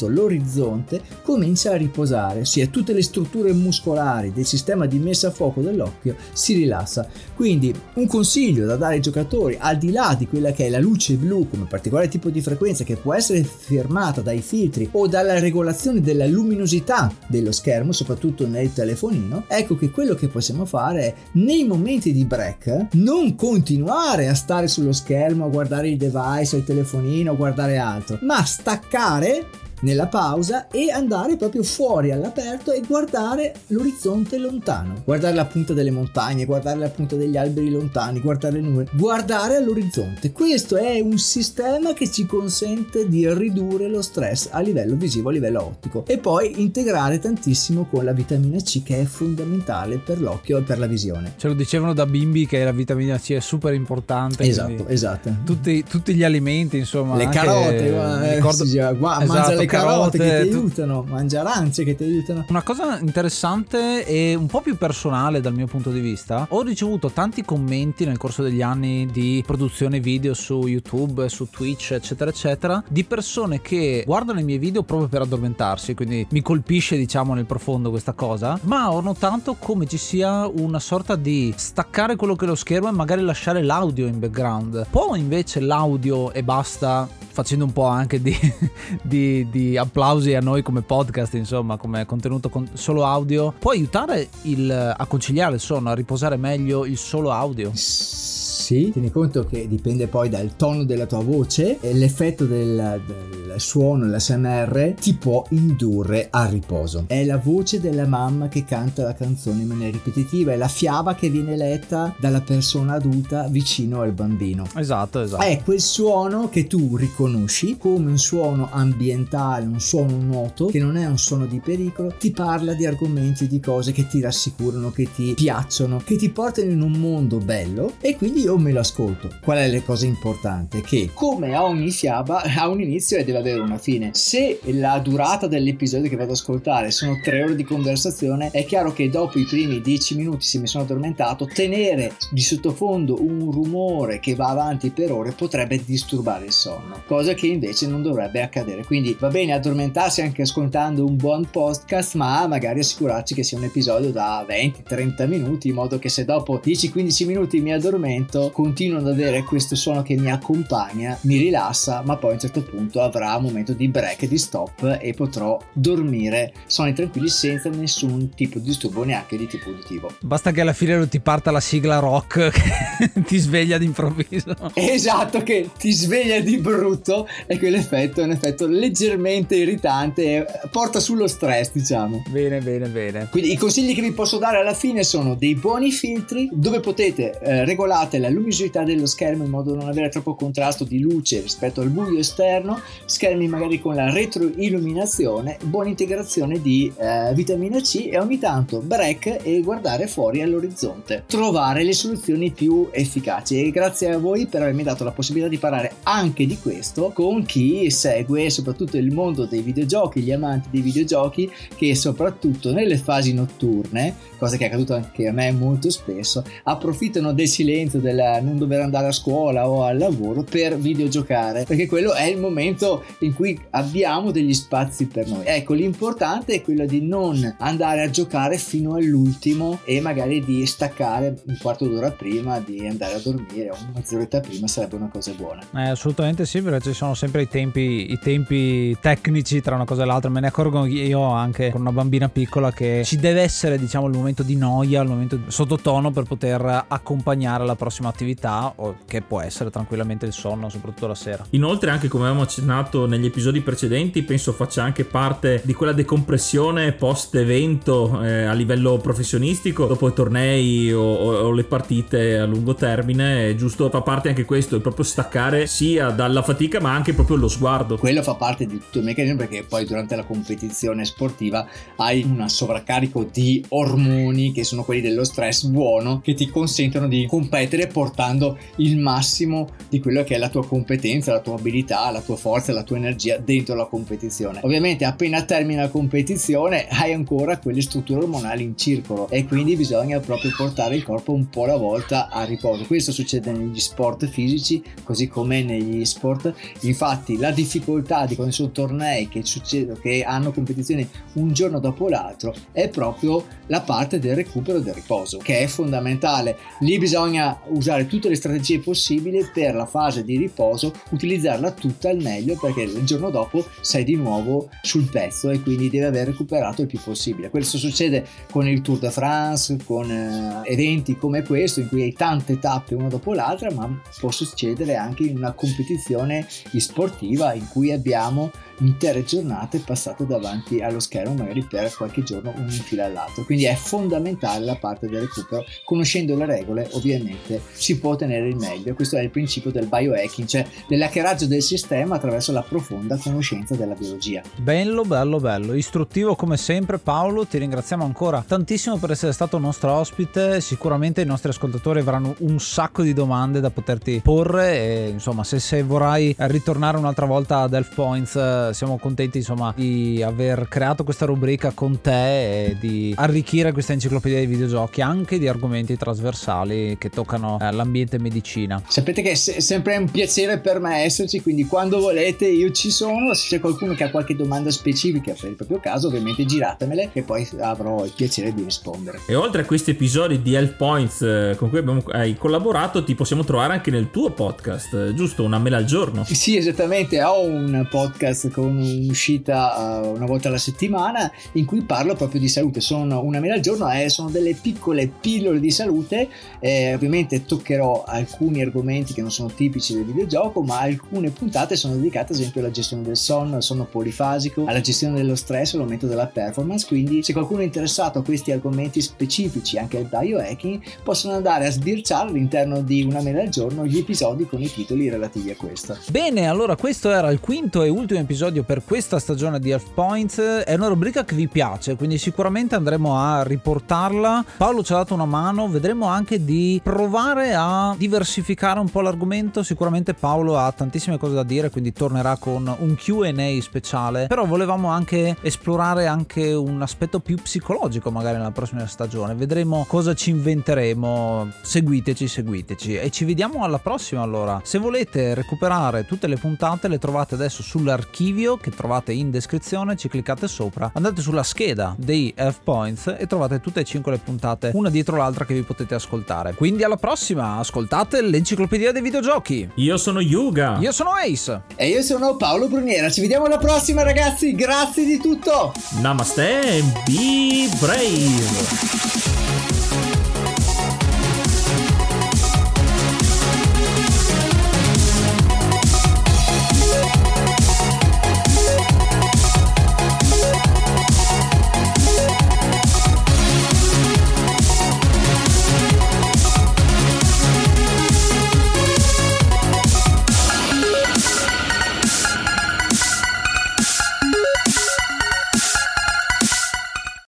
l'orizzonte 0.07 1.01
comincia 1.23 1.71
a 1.71 1.77
riposare 1.77 2.41
ossia 2.41 2.67
tutte 2.67 2.93
le 2.93 3.01
strutture 3.01 3.53
muscolari 3.53 4.31
del 4.31 4.45
sistema 4.45 4.85
di 4.85 4.99
messa 4.99 5.27
a 5.27 5.31
fuoco 5.31 5.61
dell'occhio 5.61 6.15
si 6.33 6.53
rilassa. 6.53 7.07
Quindi 7.35 7.73
un 7.95 8.07
consiglio 8.07 8.65
da 8.65 8.75
dare 8.75 8.95
ai 8.95 9.01
giocatori 9.01 9.57
al 9.59 9.77
di 9.77 9.91
là 9.91 10.15
di 10.17 10.27
quella 10.27 10.51
che 10.51 10.67
è 10.67 10.69
la 10.69 10.79
luce 10.79 11.15
blu 11.15 11.47
come 11.49 11.65
particolare 11.65 12.07
tipo 12.07 12.29
di 12.29 12.41
frequenza 12.41 12.83
che 12.83 12.95
può 12.95 13.13
essere 13.13 13.43
fermata 13.43 14.21
dai 14.21 14.41
filtri 14.41 14.87
o 14.91 15.07
dalla 15.07 15.39
regolazione 15.39 16.01
della 16.01 16.25
luminosità 16.25 17.11
dello 17.27 17.51
schermo 17.51 17.91
soprattutto 17.91 18.47
nel 18.47 18.73
telefonino 18.73 19.45
ecco 19.47 19.75
che 19.75 19.89
quello 19.89 20.15
che 20.15 20.27
possiamo 20.27 20.65
fare 20.65 21.01
è 21.01 21.13
nei 21.33 21.65
momenti 21.65 22.11
di 22.11 22.25
break 22.25 22.87
non 22.93 23.35
continuare 23.35 24.27
a 24.27 24.33
stare 24.33 24.67
sullo 24.67 24.93
schermo 24.93 25.45
a 25.45 25.49
guardare 25.49 25.89
il 25.89 25.97
device 25.97 26.57
il 26.57 26.63
telefonino 26.63 27.31
a 27.31 27.35
guardare 27.35 27.77
altro 27.77 28.19
ma 28.21 28.43
staccare 28.43 29.44
nella 29.81 30.07
pausa 30.07 30.67
e 30.69 30.91
andare 30.91 31.35
proprio 31.35 31.63
fuori 31.63 32.11
all'aperto 32.11 32.71
e 32.71 32.81
guardare 32.85 33.53
l'orizzonte 33.67 34.37
lontano, 34.37 35.01
guardare 35.03 35.35
la 35.35 35.45
punta 35.45 35.73
delle 35.73 35.91
montagne, 35.91 36.45
guardare 36.45 36.79
la 36.79 36.89
punta 36.89 37.15
degli 37.15 37.37
alberi 37.37 37.69
lontani, 37.69 38.19
guardare 38.19 38.55
le 38.55 38.61
nuvole, 38.61 38.87
guardare 38.93 39.57
all'orizzonte. 39.57 40.31
Questo 40.31 40.77
è 40.77 40.99
un 40.99 41.17
sistema 41.17 41.93
che 41.93 42.09
ci 42.11 42.25
consente 42.25 43.07
di 43.07 43.31
ridurre 43.33 43.87
lo 43.87 44.01
stress 44.01 44.49
a 44.51 44.59
livello 44.59 44.95
visivo, 44.95 45.29
a 45.29 45.31
livello 45.31 45.63
ottico 45.63 46.05
e 46.07 46.17
poi 46.17 46.61
integrare 46.61 47.19
tantissimo 47.19 47.85
con 47.85 48.03
la 48.03 48.13
vitamina 48.13 48.59
C 48.59 48.83
che 48.83 49.01
è 49.01 49.05
fondamentale 49.05 49.97
per 49.97 50.21
l'occhio 50.21 50.59
e 50.59 50.61
per 50.61 50.79
la 50.79 50.87
visione. 50.87 51.33
Ce 51.37 51.47
lo 51.47 51.53
dicevano 51.53 51.93
da 51.93 52.05
bimbi 52.05 52.45
che 52.45 52.63
la 52.63 52.71
vitamina 52.71 53.17
C 53.17 53.33
è 53.33 53.39
super 53.39 53.73
importante. 53.73 54.43
Esatto, 54.43 54.87
esatto. 54.87 55.33
Tutti, 55.43 55.83
tutti, 55.83 56.13
gli 56.13 56.23
alimenti, 56.23 56.77
insomma. 56.77 57.15
Le 57.15 57.29
carote, 57.29 57.87
eh, 57.87 58.35
ricordo... 58.35 58.65
si 58.65 58.71
dice, 58.71 58.95
gua- 58.97 59.21
esatto, 59.21 59.64
carote, 59.65 60.17
carote, 60.17 60.39
che 60.39 60.43
ti 60.43 60.49
tu- 60.49 60.57
aiutano, 60.57 61.05
mangia 61.07 61.41
arance 61.41 61.83
che 61.83 61.95
ti 61.95 62.03
aiutano. 62.03 62.45
Una 62.49 62.63
cosa 62.63 62.99
interessante 62.99 64.05
e 64.05 64.35
un 64.35 64.47
po' 64.47 64.61
più 64.61 64.77
personale 64.77 65.41
dal 65.41 65.53
mio 65.53 65.67
punto 65.67 65.91
di 65.91 65.99
vista, 65.99 66.45
ho 66.49 66.61
ricevuto 66.61 67.09
tanti 67.11 67.43
commenti 67.43 68.05
nel 68.05 68.17
corso 68.17 68.41
degli 68.41 68.61
anni 68.61 69.07
di 69.11 69.43
produzione 69.45 69.99
video 69.99 70.33
su 70.33 70.67
YouTube, 70.67 71.29
su 71.29 71.49
Twitch, 71.49 71.91
eccetera, 71.91 72.29
eccetera, 72.29 72.83
di 72.87 73.03
persone 73.03 73.61
che 73.61 74.03
guardano 74.05 74.39
i 74.39 74.43
miei 74.43 74.59
video 74.59 74.83
proprio 74.83 75.07
per 75.07 75.21
addormentarsi, 75.21 75.93
quindi 75.93 76.25
mi 76.29 76.41
colpisce, 76.41 76.97
diciamo, 76.97 77.33
nel 77.33 77.45
profondo 77.45 77.89
questa 77.89 78.13
cosa, 78.13 78.57
ma 78.63 78.91
ho 78.91 79.01
notato 79.01 79.55
come 79.57 79.87
ci 79.87 79.97
sia 79.97 80.47
una 80.47 80.79
sorta 80.79 81.15
di 81.15 81.53
staccare 81.55 82.15
quello 82.15 82.35
che 82.35 82.45
è 82.45 82.47
lo 82.47 82.55
schermo 82.55 82.87
e 82.87 82.91
magari 82.91 83.21
lasciare 83.21 83.61
l'audio 83.61 84.07
in 84.07 84.19
background. 84.19 84.87
Può 84.89 85.15
invece 85.15 85.59
l'audio 85.59 86.31
e 86.31 86.43
basta 86.43 87.07
facendo 87.35 87.65
un 87.65 87.73
po' 87.73 87.83
anche 87.85 88.21
di, 88.21 88.33
di- 89.03 89.45
di 89.51 89.77
applausi 89.77 90.33
a 90.33 90.39
noi 90.39 90.61
come 90.63 90.81
podcast, 90.81 91.33
insomma, 91.33 91.75
come 91.77 92.05
contenuto 92.05 92.47
con 92.49 92.67
solo 92.73 93.03
audio, 93.03 93.53
può 93.59 93.71
aiutare 93.71 94.29
il- 94.43 94.71
a 94.97 95.05
conciliare 95.05 95.55
il 95.55 95.59
sonno, 95.59 95.89
a 95.89 95.93
riposare 95.93 96.37
meglio 96.37 96.85
il 96.85 96.97
solo 96.97 97.31
audio. 97.31 97.71
Sì, 97.73 98.44
tieni 98.55 99.11
conto 99.11 99.45
che 99.45 99.67
dipende 99.67 100.07
poi 100.07 100.29
dal 100.29 100.55
tono 100.55 100.85
della 100.85 101.05
tua 101.05 101.21
voce 101.21 101.79
e 101.81 101.93
l'effetto 101.93 102.45
del, 102.45 103.01
del 103.05 103.59
suono, 103.59 104.05
l'SMR 104.05 104.93
ti 104.99 105.13
può 105.13 105.43
indurre 105.49 106.27
al 106.29 106.49
riposo. 106.49 107.05
È 107.07 107.23
la 107.25 107.37
voce 107.37 107.79
della 107.79 108.07
mamma 108.07 108.47
che 108.47 108.63
canta 108.63 109.03
la 109.03 109.13
canzone 109.13 109.61
in 109.61 109.67
maniera 109.67 109.91
ripetitiva, 109.91 110.53
è 110.53 110.55
la 110.55 110.67
fiaba 110.67 111.15
che 111.15 111.29
viene 111.29 111.57
letta 111.57 112.15
dalla 112.17 112.41
persona 112.41 112.93
adulta 112.93 113.47
vicino 113.49 114.01
al 114.01 114.13
bambino. 114.13 114.65
Esatto, 114.75 115.21
esatto. 115.21 115.43
È 115.43 115.61
quel 115.63 115.81
suono 115.81 116.49
che 116.49 116.67
tu 116.67 116.95
riconosci 116.95 117.77
come 117.77 118.11
un 118.11 118.17
suono 118.17 118.69
ambientale, 118.71 119.65
un 119.65 119.79
suono 119.79 120.17
nuoto, 120.17 120.67
che 120.67 120.79
non 120.79 120.97
è 120.97 121.05
un 121.05 121.17
suono 121.17 121.45
di 121.45 121.59
pericolo, 121.59 122.13
ti 122.17 122.31
parla 122.31 122.73
di 122.73 122.85
argomenti, 122.85 123.47
di 123.47 123.59
cose 123.59 123.91
che 123.91 124.07
ti 124.07 124.21
rassicurano, 124.21 124.91
che 124.91 125.09
ti 125.13 125.33
piacciono, 125.35 126.01
che 126.03 126.15
ti 126.15 126.29
portano 126.29 126.71
in 126.71 126.81
un 126.81 126.93
mondo 126.93 127.37
bello 127.37 127.93
e 127.99 128.15
quindi 128.15 128.44
io 128.45 128.57
me 128.59 128.71
lo 128.71 128.79
ascolto. 128.81 129.29
Qual 129.41 129.57
è 129.57 129.67
la 129.67 129.81
cosa 129.81 130.05
importante? 130.05 130.81
Che 130.81 131.09
come 131.13 131.55
ogni 131.57 131.89
fiaba 131.89 132.43
ha 132.57 132.67
un 132.69 132.79
inizio 132.79 133.17
e 133.17 133.23
deve 133.23 133.39
avere 133.39 133.59
una 133.59 133.79
fine. 133.79 134.11
Se 134.13 134.59
la 134.65 134.99
durata 134.99 135.47
dell'episodio 135.47 136.09
che 136.09 136.15
vado 136.15 136.31
ad 136.31 136.37
ascoltare 136.37 136.91
sono 136.91 137.19
tre 137.23 137.43
ore 137.43 137.55
di 137.55 137.63
conversazione, 137.63 138.51
è 138.51 138.63
chiaro 138.65 138.93
che 138.93 139.09
dopo 139.09 139.39
i 139.39 139.45
primi 139.45 139.81
dieci 139.81 140.15
minuti 140.15 140.45
se 140.45 140.59
mi 140.59 140.67
sono 140.67 140.83
addormentato, 140.83 141.45
tenere 141.47 142.13
di 142.29 142.41
sottofondo 142.41 143.19
un 143.19 143.49
rumore 143.51 144.19
che 144.19 144.35
va 144.35 144.49
avanti 144.49 144.91
per 144.91 145.11
ore 145.11 145.31
potrebbe 145.31 145.83
disturbare 145.83 146.45
il 146.45 146.51
sonno, 146.51 147.01
cosa 147.07 147.33
che 147.33 147.47
invece 147.47 147.87
non 147.87 148.03
dovrebbe 148.03 148.43
accadere. 148.43 148.85
Quindi 148.85 149.17
va 149.19 149.29
bene 149.29 149.53
addormentarsi 149.53 150.21
anche 150.21 150.43
ascoltando 150.43 151.03
un 151.03 151.15
buon 151.15 151.49
podcast, 151.49 152.13
ma 152.13 152.45
magari 152.45 152.81
assicurarci 152.81 153.33
che 153.33 153.43
sia 153.43 153.57
un 153.57 153.63
episodio 153.63 154.11
da 154.11 154.45
20-30 154.47 155.27
minuti, 155.27 155.69
in 155.69 155.73
modo 155.73 155.97
che 155.97 156.09
se 156.09 156.25
dopo 156.25 156.61
10-15 156.63 157.25
minuti 157.25 157.59
mi 157.59 157.73
addormento, 157.73 158.34
continuo 158.51 158.99
ad 158.99 159.07
avere 159.07 159.43
questo 159.43 159.75
suono 159.75 160.01
che 160.01 160.15
mi 160.15 160.29
accompagna, 160.29 161.17
mi 161.21 161.37
rilassa, 161.37 162.01
ma 162.05 162.17
poi 162.17 162.31
a 162.31 162.33
un 162.33 162.39
certo 162.39 162.63
punto 162.63 163.01
avrà 163.01 163.35
un 163.35 163.43
momento 163.43 163.73
di 163.73 163.87
break, 163.87 164.25
di 164.25 164.37
stop 164.37 164.97
e 165.01 165.13
potrò 165.13 165.59
dormire 165.73 166.53
sonni 166.65 166.93
tranquilli 166.93 167.29
senza 167.29 167.69
nessun 167.69 168.29
tipo 168.35 168.59
di 168.59 168.65
disturbo, 168.65 169.03
neanche 169.03 169.37
di 169.37 169.47
tipo 169.47 169.69
uditivo. 169.69 170.11
Basta 170.19 170.51
che 170.51 170.61
alla 170.61 170.73
fine 170.73 170.97
non 170.97 171.07
ti 171.07 171.19
parta 171.19 171.51
la 171.51 171.59
sigla 171.59 171.99
rock 171.99 172.49
che 172.51 173.21
ti 173.23 173.37
sveglia 173.37 173.77
d'improvviso. 173.77 174.55
Esatto, 174.73 175.41
che 175.43 175.69
ti 175.77 175.91
sveglia 175.91 176.39
di 176.39 176.57
brutto 176.57 177.27
e 177.45 177.57
quell'effetto 177.57 178.21
è 178.21 178.23
un 178.23 178.31
effetto 178.31 178.67
leggermente 178.67 179.55
irritante 179.55 180.45
porta 180.71 180.99
sullo 180.99 181.27
stress, 181.27 181.71
diciamo. 181.71 182.23
Bene, 182.29 182.59
bene, 182.59 182.87
bene. 182.87 183.27
Quindi 183.29 183.51
i 183.51 183.57
consigli 183.57 183.93
che 183.93 184.01
vi 184.01 184.11
posso 184.11 184.37
dare 184.37 184.57
alla 184.57 184.73
fine 184.73 185.03
sono 185.03 185.35
dei 185.35 185.55
buoni 185.55 185.91
filtri 185.91 186.49
dove 186.51 186.79
potete 186.79 187.39
eh, 187.39 187.65
regolate 187.65 188.19
la 188.25 188.31
luminosità 188.31 188.83
dello 188.83 189.05
schermo 189.05 189.43
in 189.43 189.49
modo 189.51 189.71
da 189.71 189.81
non 189.81 189.89
avere 189.89 190.09
troppo 190.09 190.33
contrasto 190.33 190.83
di 190.83 190.99
luce 190.99 191.41
rispetto 191.41 191.81
al 191.81 191.89
buio 191.89 192.17
esterno, 192.17 192.79
schermi 193.05 193.47
magari 193.47 193.79
con 193.79 193.95
la 193.95 194.11
retroilluminazione, 194.11 195.57
buona 195.63 195.89
integrazione 195.89 196.59
di 196.61 196.91
eh, 196.97 197.33
vitamina 197.33 197.79
C 197.79 198.09
e 198.11 198.19
ogni 198.19 198.39
tanto 198.39 198.79
break 198.79 199.39
e 199.43 199.61
guardare 199.61 200.07
fuori 200.07 200.41
all'orizzonte. 200.41 201.23
Trovare 201.27 201.83
le 201.83 201.93
soluzioni 201.93 202.51
più 202.51 202.89
efficaci 202.91 203.63
e 203.63 203.69
grazie 203.69 204.11
a 204.11 204.17
voi 204.17 204.47
per 204.47 204.61
avermi 204.61 204.83
dato 204.83 205.03
la 205.03 205.11
possibilità 205.11 205.49
di 205.49 205.57
parlare 205.57 205.93
anche 206.03 206.45
di 206.45 206.57
questo 206.57 207.11
con 207.11 207.45
chi 207.45 207.89
segue 207.91 208.49
soprattutto 208.49 208.97
il 208.97 209.11
mondo 209.11 209.45
dei 209.45 209.61
videogiochi, 209.61 210.21
gli 210.21 210.31
amanti 210.31 210.69
dei 210.71 210.81
videogiochi 210.81 211.51
che 211.75 211.93
soprattutto 211.95 212.73
nelle 212.73 212.97
fasi 212.97 213.33
notturne, 213.33 214.15
cosa 214.37 214.57
che 214.57 214.63
è 214.63 214.67
accaduto 214.67 214.95
anche 214.95 215.27
a 215.27 215.31
me 215.31 215.51
molto 215.51 215.89
spesso, 215.89 216.43
approfittano 216.63 217.33
del 217.33 217.47
silenzio, 217.47 217.99
del 218.15 218.43
non 218.43 218.57
dover 218.57 218.81
andare 218.81 219.07
a 219.07 219.11
scuola 219.11 219.67
o 219.69 219.83
al 219.83 219.97
lavoro 219.97 220.43
per 220.43 220.77
videogiocare, 220.77 221.63
perché 221.63 221.87
quello 221.87 222.13
è 222.13 222.23
il 222.23 222.39
momento 222.39 223.03
in 223.19 223.33
cui 223.33 223.59
abbiamo 223.71 224.31
degli 224.31 224.53
spazi 224.53 225.07
per 225.07 225.27
noi. 225.27 225.43
Ecco, 225.45 225.73
l'importante 225.73 226.55
è 226.55 226.61
quello 226.61 226.85
di 226.85 227.01
non 227.01 227.55
andare 227.59 228.03
a 228.03 228.09
giocare 228.09 228.57
fino 228.57 228.95
all'ultimo 228.95 229.79
e 229.83 229.99
magari 230.01 230.43
di 230.43 230.65
staccare 230.65 231.35
un 231.45 231.57
quarto 231.59 231.87
d'ora 231.87 232.11
prima 232.11 232.59
di 232.59 232.85
andare 232.87 233.15
a 233.15 233.19
dormire 233.19 233.71
o 233.71 233.77
mezz'oretta 233.93 234.39
prima 234.39 234.67
sarebbe 234.67 234.95
una 234.95 235.09
cosa 235.09 235.31
buona. 235.33 235.61
Eh, 235.75 235.89
assolutamente 235.89 236.45
sì, 236.45 236.61
perché 236.61 236.89
ci 236.89 236.93
sono 236.93 237.13
sempre 237.13 237.43
i 237.43 237.47
tempi, 237.47 238.11
i 238.11 238.19
tempi 238.21 238.97
tecnici 238.99 239.61
tra 239.61 239.75
una 239.75 239.85
cosa 239.85 240.03
e 240.03 240.05
l'altra. 240.05 240.29
Me 240.29 240.39
ne 240.39 240.47
accorgo 240.47 240.85
io 240.85 241.21
anche 241.21 241.71
con 241.71 241.81
una 241.81 241.91
bambina 241.91 242.29
piccola 242.29 242.71
che 242.71 243.01
ci 243.03 243.17
deve 243.17 243.41
essere, 243.41 243.77
diciamo, 243.77 244.07
il 244.07 244.15
momento 244.15 244.43
di 244.43 244.55
noia, 244.55 245.01
il 245.01 245.09
momento 245.09 245.39
sottotono 245.47 246.11
per 246.11 246.23
poter 246.23 246.85
accompagnare 246.87 247.65
la 247.65 247.75
prossima 247.75 248.04
attività, 248.09 248.73
o 248.75 248.97
che 249.05 249.21
può 249.21 249.41
essere 249.41 249.69
tranquillamente 249.69 250.25
il 250.25 250.33
sonno, 250.33 250.69
soprattutto 250.69 251.07
la 251.07 251.15
sera. 251.15 251.45
Inoltre, 251.51 251.89
anche 251.89 252.07
come 252.07 252.23
avevamo 252.23 252.43
accennato 252.43 253.05
negli 253.05 253.25
episodi 253.25 253.61
precedenti, 253.61 254.23
penso 254.23 254.51
faccia 254.51 254.83
anche 254.83 255.03
parte 255.05 255.61
di 255.63 255.73
quella 255.73 255.93
decompressione 255.93 256.91
post-evento 256.93 258.21
eh, 258.23 258.43
a 258.43 258.53
livello 258.53 258.97
professionistico, 258.97 259.85
dopo 259.85 260.07
i 260.07 260.13
tornei 260.13 260.91
o, 260.91 261.01
o- 261.01 261.33
o 261.45 261.51
le 261.51 261.63
partite 261.63 262.37
a 262.37 262.45
lungo 262.45 262.75
termine. 262.75 263.49
È 263.49 263.55
giusto, 263.55 263.89
fa 263.89 264.01
parte 264.01 264.29
anche 264.29 264.45
questo, 264.45 264.75
il 264.75 264.81
proprio 264.81 265.03
staccare 265.05 265.67
sia 265.67 266.09
dalla 266.09 266.41
fatica, 266.41 266.79
ma 266.79 266.93
anche 266.93 267.13
proprio 267.13 267.37
lo 267.37 267.47
sguardo. 267.47 267.97
Quello 267.97 268.21
fa 268.21 268.35
parte 268.35 268.65
di 268.65 268.77
tutto 268.77 268.99
il 268.99 269.05
meccanismo 269.05 269.37
perché 269.37 269.63
poi 269.63 269.85
durante 269.85 270.15
la 270.15 270.23
competizione 270.23 271.05
sportiva 271.05 271.67
hai 271.97 272.23
un 272.23 272.47
sovraccarico 272.47 273.27
di 273.31 273.63
ormoni 273.69 274.51
che 274.51 274.63
sono 274.63 274.83
quelli 274.83 275.01
dello 275.01 275.23
stress 275.23 275.63
buono 275.65 276.21
che 276.21 276.33
ti 276.33 276.49
consentono 276.49 277.07
di 277.07 277.25
competere 277.27 277.87
portando 277.95 278.57
il 278.77 278.97
massimo 278.97 279.69
di 279.87 280.01
quello 280.01 280.25
che 280.25 280.35
è 280.35 280.37
la 280.37 280.49
tua 280.49 280.67
competenza, 280.67 281.31
la 281.31 281.39
tua 281.39 281.55
abilità, 281.55 282.11
la 282.11 282.19
tua 282.19 282.35
forza, 282.35 282.73
la 282.73 282.83
tua 282.83 282.97
energia 282.97 283.37
dentro 283.37 283.73
la 283.73 283.85
competizione. 283.85 284.59
Ovviamente 284.63 285.05
appena 285.05 285.43
termina 285.43 285.83
la 285.83 285.87
competizione 285.87 286.87
hai 286.91 287.13
ancora 287.13 287.57
quelle 287.57 287.79
strutture 287.79 288.19
ormonali 288.19 288.63
in 288.63 288.77
circolo 288.77 289.29
e 289.29 289.45
quindi 289.45 289.77
bisogna 289.77 290.19
proprio 290.19 290.51
portare 290.57 290.95
il 290.95 291.05
corpo 291.05 291.31
un 291.31 291.47
po' 291.47 291.63
alla 291.63 291.77
volta 291.77 292.27
a 292.27 292.43
riposo. 292.43 292.83
Questo 292.83 293.13
succede 293.13 293.53
negli 293.53 293.79
sport 293.79 294.27
fisici 294.27 294.83
così 295.05 295.29
come 295.29 295.63
negli 295.63 296.03
sport 296.03 296.53
Infatti, 296.81 297.37
la 297.37 297.51
difficoltà 297.51 298.25
di 298.25 298.35
quando 298.35 298.53
sono 298.53 298.71
tornei 298.71 299.27
che 299.29 299.43
succedono, 299.45 299.97
che 299.99 300.23
hanno 300.23 300.51
competizioni 300.51 301.07
un 301.33 301.53
giorno 301.53 301.79
dopo 301.79 302.09
l'altro, 302.09 302.53
è 302.71 302.89
proprio 302.89 303.45
la 303.67 303.81
parte 303.81 304.19
del 304.19 304.35
recupero 304.35 304.79
del 304.79 304.93
riposo, 304.93 305.37
che 305.37 305.59
è 305.59 305.67
fondamentale. 305.67 306.57
Lì 306.79 306.97
bisogna 306.97 307.59
usare 307.75 308.07
tutte 308.07 308.29
le 308.29 308.35
strategie 308.35 308.79
possibili 308.79 309.49
per 309.53 309.75
la 309.75 309.85
fase 309.85 310.23
di 310.23 310.37
riposo, 310.37 310.93
utilizzarla 311.09 311.71
tutta 311.71 312.09
al 312.09 312.21
meglio 312.21 312.57
perché 312.59 312.83
il 312.83 313.03
giorno 313.03 313.29
dopo 313.29 313.65
sei 313.81 314.03
di 314.03 314.15
nuovo 314.15 314.69
sul 314.81 315.09
pezzo 315.09 315.49
e 315.49 315.61
quindi 315.61 315.89
devi 315.89 316.05
aver 316.05 316.27
recuperato 316.27 316.81
il 316.81 316.87
più 316.87 316.99
possibile. 317.01 317.49
Questo 317.49 317.77
succede 317.77 318.25
con 318.49 318.67
il 318.67 318.81
Tour 318.81 318.99
de 318.99 319.11
France, 319.11 319.77
con 319.85 320.09
eh, 320.09 320.61
eventi 320.63 321.15
come 321.15 321.43
questo 321.43 321.81
in 321.81 321.87
cui 321.87 322.03
hai 322.03 322.13
tante 322.13 322.59
tappe 322.59 322.95
una 322.95 323.07
dopo 323.07 323.33
l'altra, 323.33 323.71
ma 323.71 324.01
può 324.19 324.31
succedere 324.31 324.95
anche 324.95 325.23
in 325.23 325.37
una 325.37 325.53
competizione 325.53 326.47
sportiva 326.77 327.53
in 327.53 327.67
cui 327.67 327.91
abbiamo 327.91 328.51
intere 328.79 329.23
giornate 329.23 329.79
passate 329.79 330.25
davanti 330.25 330.81
allo 330.81 330.99
schermo 330.99 331.33
magari 331.33 331.63
per 331.63 331.93
qualche 331.95 332.23
giorno 332.23 332.53
uno 332.55 332.65
in 332.65 332.69
fila 332.69 333.05
all'altro. 333.05 333.43
Quindi 333.43 333.65
è 333.65 333.75
fondamentale 333.75 334.65
la 334.65 334.75
parte 334.75 335.07
del 335.07 335.21
recupero. 335.21 335.63
Conoscendo 335.83 336.35
le 336.35 336.45
regole 336.45 336.89
ovviamente 336.91 337.61
si 337.71 337.99
può 337.99 338.11
ottenere 338.11 338.47
il 338.47 338.55
meglio. 338.55 338.93
Questo 338.93 339.17
è 339.17 339.21
il 339.21 339.29
principio 339.29 339.71
del 339.71 339.87
biohacking 339.87 340.47
cioè 340.47 340.65
dell'hackeraggio 340.87 341.47
del 341.47 341.61
sistema 341.61 342.15
attraverso 342.15 342.51
la 342.51 342.61
profonda 342.61 343.17
conoscenza 343.17 343.75
della 343.75 343.93
biologia. 343.93 344.41
Bello, 344.57 345.03
bello, 345.03 345.39
bello. 345.39 345.73
Istruttivo 345.73 346.35
come 346.35 346.57
sempre 346.57 346.97
Paolo, 346.97 347.45
ti 347.45 347.57
ringraziamo 347.57 348.03
ancora 348.03 348.43
tantissimo 348.45 348.97
per 348.97 349.11
essere 349.11 349.31
stato 349.31 349.57
nostro 349.57 349.91
ospite. 349.91 350.61
Sicuramente 350.61 351.21
i 351.21 351.25
nostri 351.25 351.49
ascoltatori 351.49 351.99
avranno 351.99 352.35
un 352.39 352.59
sacco 352.59 353.01
di 353.01 353.13
domande 353.13 353.59
da 353.59 353.69
poterti 353.69 354.21
porre. 354.23 354.73
E 354.75 355.09
insomma 355.09 355.43
se, 355.43 355.59
se 355.59 355.83
vorrai 355.83 356.35
ritornare 356.37 356.97
un'altra 356.97 357.25
volta 357.25 357.59
ad 357.59 357.73
Elf 357.73 357.93
Points 357.93 358.64
eh, 358.69 358.69
Eh, 358.69 358.73
siamo 358.73 358.97
contenti 358.97 359.37
insomma 359.37 359.73
di 359.75 360.21
aver 360.23 360.67
creato 360.69 361.03
questa 361.03 361.25
rubrica 361.25 361.71
con 361.71 362.01
te 362.01 362.65
e 362.65 362.77
di 362.79 363.13
arricchire 363.17 363.71
questa 363.71 363.93
enciclopedia 363.93 364.37
dei 364.37 364.47
videogiochi 364.47 365.01
anche 365.01 365.39
di 365.39 365.47
argomenti 365.47 365.97
trasversali 365.97 366.97
che 366.97 367.09
toccano 367.09 367.57
eh, 367.59 367.71
l'ambiente 367.71 368.19
medicina. 368.19 368.81
Sapete 368.87 369.21
che 369.21 369.31
è 369.31 369.35
sempre 369.35 369.97
un 369.97 370.09
piacere 370.09 370.59
per 370.59 370.79
me 370.79 371.03
esserci, 371.03 371.41
quindi 371.41 371.65
quando 371.65 371.99
volete 371.99 372.47
io 372.47 372.71
ci 372.71 372.91
sono. 372.91 373.33
Se 373.33 373.47
c'è 373.47 373.59
qualcuno 373.59 373.93
che 373.93 374.03
ha 374.03 374.09
qualche 374.09 374.35
domanda 374.35 374.71
specifica 374.71 375.33
per 375.39 375.49
il 375.49 375.55
proprio 375.55 375.79
caso, 375.79 376.07
ovviamente 376.07 376.45
giratemele 376.45 377.09
e 377.13 377.21
poi 377.21 377.47
avrò 377.59 378.05
il 378.05 378.13
piacere 378.15 378.53
di 378.53 378.63
rispondere. 378.63 379.19
E 379.27 379.35
oltre 379.35 379.61
a 379.61 379.65
questi 379.65 379.91
episodi 379.91 380.41
di 380.41 380.53
Health 380.53 380.75
Points 380.75 381.21
eh, 381.21 381.55
con 381.57 381.69
cui 381.69 381.79
abbiamo, 381.79 382.03
hai 382.11 382.35
collaborato, 382.35 383.03
ti 383.03 383.15
possiamo 383.15 383.43
trovare 383.43 383.73
anche 383.73 383.91
nel 383.91 384.11
tuo 384.11 384.31
podcast, 384.31 385.13
giusto? 385.13 385.43
Una 385.43 385.59
mela 385.59 385.77
al 385.77 385.85
giorno. 385.85 386.23
Sì, 386.25 386.57
esattamente. 386.57 387.21
Ho 387.21 387.41
un 387.41 387.87
podcast 387.89 388.49
con 388.55 388.77
un'uscita 388.77 390.01
uh, 390.01 390.15
una 390.15 390.25
volta 390.25 390.47
alla 390.47 390.57
settimana 390.57 391.29
in 391.53 391.65
cui 391.65 391.81
parlo 391.81 392.15
proprio 392.15 392.39
di 392.39 392.47
salute. 392.47 392.79
Sono 392.79 393.21
una 393.21 393.41
mela 393.41 393.55
al 393.55 393.59
giorno 393.59 393.91
e 393.91 394.07
sono 394.07 394.29
delle 394.29 394.53
piccole 394.53 395.07
pillole 395.07 395.59
di 395.59 395.71
salute. 395.71 396.29
Eh, 396.59 396.93
ovviamente 396.93 397.43
toccherò 397.43 398.05
alcuni 398.07 398.61
argomenti 398.61 399.13
che 399.13 399.19
non 399.19 399.29
sono 399.29 399.49
tipici 399.49 399.93
del 399.93 400.05
videogioco, 400.05 400.61
ma 400.61 400.79
alcune 400.79 401.31
puntate 401.31 401.75
sono 401.75 401.95
dedicate 401.95 402.31
ad 402.31 402.39
esempio 402.39 402.61
alla 402.61 402.71
gestione 402.71 403.03
del 403.03 403.17
sonno, 403.17 403.55
al 403.55 403.63
sonno 403.63 403.83
polifasico, 403.83 404.63
alla 404.65 404.79
gestione 404.79 405.17
dello 405.17 405.35
stress, 405.35 405.73
all'aumento 405.73 406.07
della 406.07 406.27
performance. 406.27 406.87
Quindi, 406.87 407.23
se 407.23 407.33
qualcuno 407.33 407.59
è 407.59 407.65
interessato 407.65 408.19
a 408.19 408.23
questi 408.23 408.53
argomenti 408.53 409.01
specifici, 409.01 409.77
anche 409.77 409.97
al 409.97 410.05
biohacking, 410.05 410.81
possono 411.03 411.33
andare 411.33 411.67
a 411.67 411.71
sbirciare 411.71 412.29
all'interno 412.29 412.81
di 412.81 413.03
una 413.03 413.21
mela 413.21 413.41
al 413.41 413.49
giorno 413.49 413.85
gli 413.85 413.97
episodi 413.97 414.45
con 414.45 414.61
i 414.61 414.71
titoli 414.71 415.09
relativi 415.09 415.51
a 415.51 415.55
questo. 415.57 415.97
Bene, 416.09 416.47
allora 416.47 416.77
questo 416.77 417.11
era 417.11 417.29
il 417.29 417.41
quinto 417.41 417.83
e 417.83 417.89
ultimo 417.89 418.21
episodio 418.21 418.43
per 418.45 418.83
questa 418.85 419.17
stagione 419.17 419.59
di 419.59 419.73
Half 419.73 419.89
Points. 419.95 420.37
È 420.37 420.75
una 420.75 420.87
rubrica 420.87 421.25
che 421.25 421.33
vi 421.33 421.47
piace, 421.47 421.95
quindi 421.95 422.19
sicuramente 422.19 422.75
andremo 422.75 423.17
a 423.17 423.41
riportarla. 423.41 424.45
Paolo 424.57 424.83
ci 424.83 424.93
ha 424.93 424.97
dato 424.97 425.15
una 425.15 425.25
mano, 425.25 425.67
vedremo 425.67 426.05
anche 426.05 426.45
di 426.45 426.79
provare 426.83 427.55
a 427.55 427.95
diversificare 427.97 428.79
un 428.79 428.87
po' 428.87 429.01
l'argomento. 429.01 429.63
Sicuramente 429.63 430.13
Paolo 430.13 430.59
ha 430.59 430.71
tantissime 430.71 431.17
cose 431.17 431.33
da 431.33 431.41
dire, 431.41 431.71
quindi 431.71 431.91
tornerà 431.91 432.37
con 432.37 432.71
un 432.77 432.95
QA 432.95 433.61
speciale. 433.61 434.27
Però 434.27 434.45
volevamo 434.45 434.89
anche 434.89 435.35
esplorare 435.41 436.05
anche 436.05 436.53
un 436.53 436.83
aspetto 436.83 437.19
più 437.19 437.37
psicologico, 437.37 438.11
magari 438.11 438.37
nella 438.37 438.51
prossima 438.51 438.85
stagione. 438.85 439.33
Vedremo 439.33 439.85
cosa 439.87 440.13
ci 440.13 440.29
inventeremo. 440.29 441.51
Seguiteci, 441.61 442.27
seguiteci. 442.27 442.95
E 442.95 443.09
ci 443.09 443.25
vediamo 443.25 443.63
alla 443.63 443.79
prossima 443.79 444.21
allora. 444.21 444.61
Se 444.63 444.77
volete 444.77 445.33
recuperare 445.33 446.05
tutte 446.05 446.27
le 446.27 446.37
puntate, 446.37 446.87
le 446.87 446.99
trovate 446.99 447.33
adesso 447.33 447.63
sull'archivio 447.63 448.33
che 448.61 448.71
trovate 448.71 449.13
in 449.13 449.31
descrizione. 449.31 449.95
Ci 449.95 450.09
cliccate 450.09 450.47
sopra, 450.47 450.91
andate 450.93 451.21
sulla 451.21 451.43
scheda 451.43 451.95
dei 451.97 452.33
F 452.35 452.59
Points 452.63 453.15
e 453.17 453.25
trovate 453.27 453.61
tutte 453.61 453.79
e 453.79 453.83
cinque 453.83 454.11
le 454.11 454.17
puntate, 454.17 454.71
una 454.73 454.89
dietro 454.89 455.15
l'altra, 455.17 455.45
che 455.45 455.53
vi 455.53 455.63
potete 455.63 455.95
ascoltare. 455.95 456.53
Quindi 456.53 456.83
alla 456.83 456.97
prossima, 456.97 457.57
ascoltate 457.57 458.21
l'enciclopedia 458.21 458.91
dei 458.91 459.01
videogiochi. 459.01 459.69
Io 459.75 459.97
sono 459.97 460.19
Yuga. 460.19 460.77
Io 460.79 460.91
sono 460.91 461.11
Ace. 461.11 461.61
E 461.75 461.87
io 461.87 462.01
sono 462.01 462.35
Paolo 462.35 462.67
Bruniera. 462.67 463.09
Ci 463.09 463.21
vediamo 463.21 463.45
alla 463.45 463.57
prossima, 463.57 464.03
ragazzi. 464.03 464.53
Grazie 464.53 465.05
di 465.05 465.17
tutto. 465.17 465.73
Namaste 466.01 466.79
and 466.79 466.91
be 467.05 467.69
brave. 467.79 469.34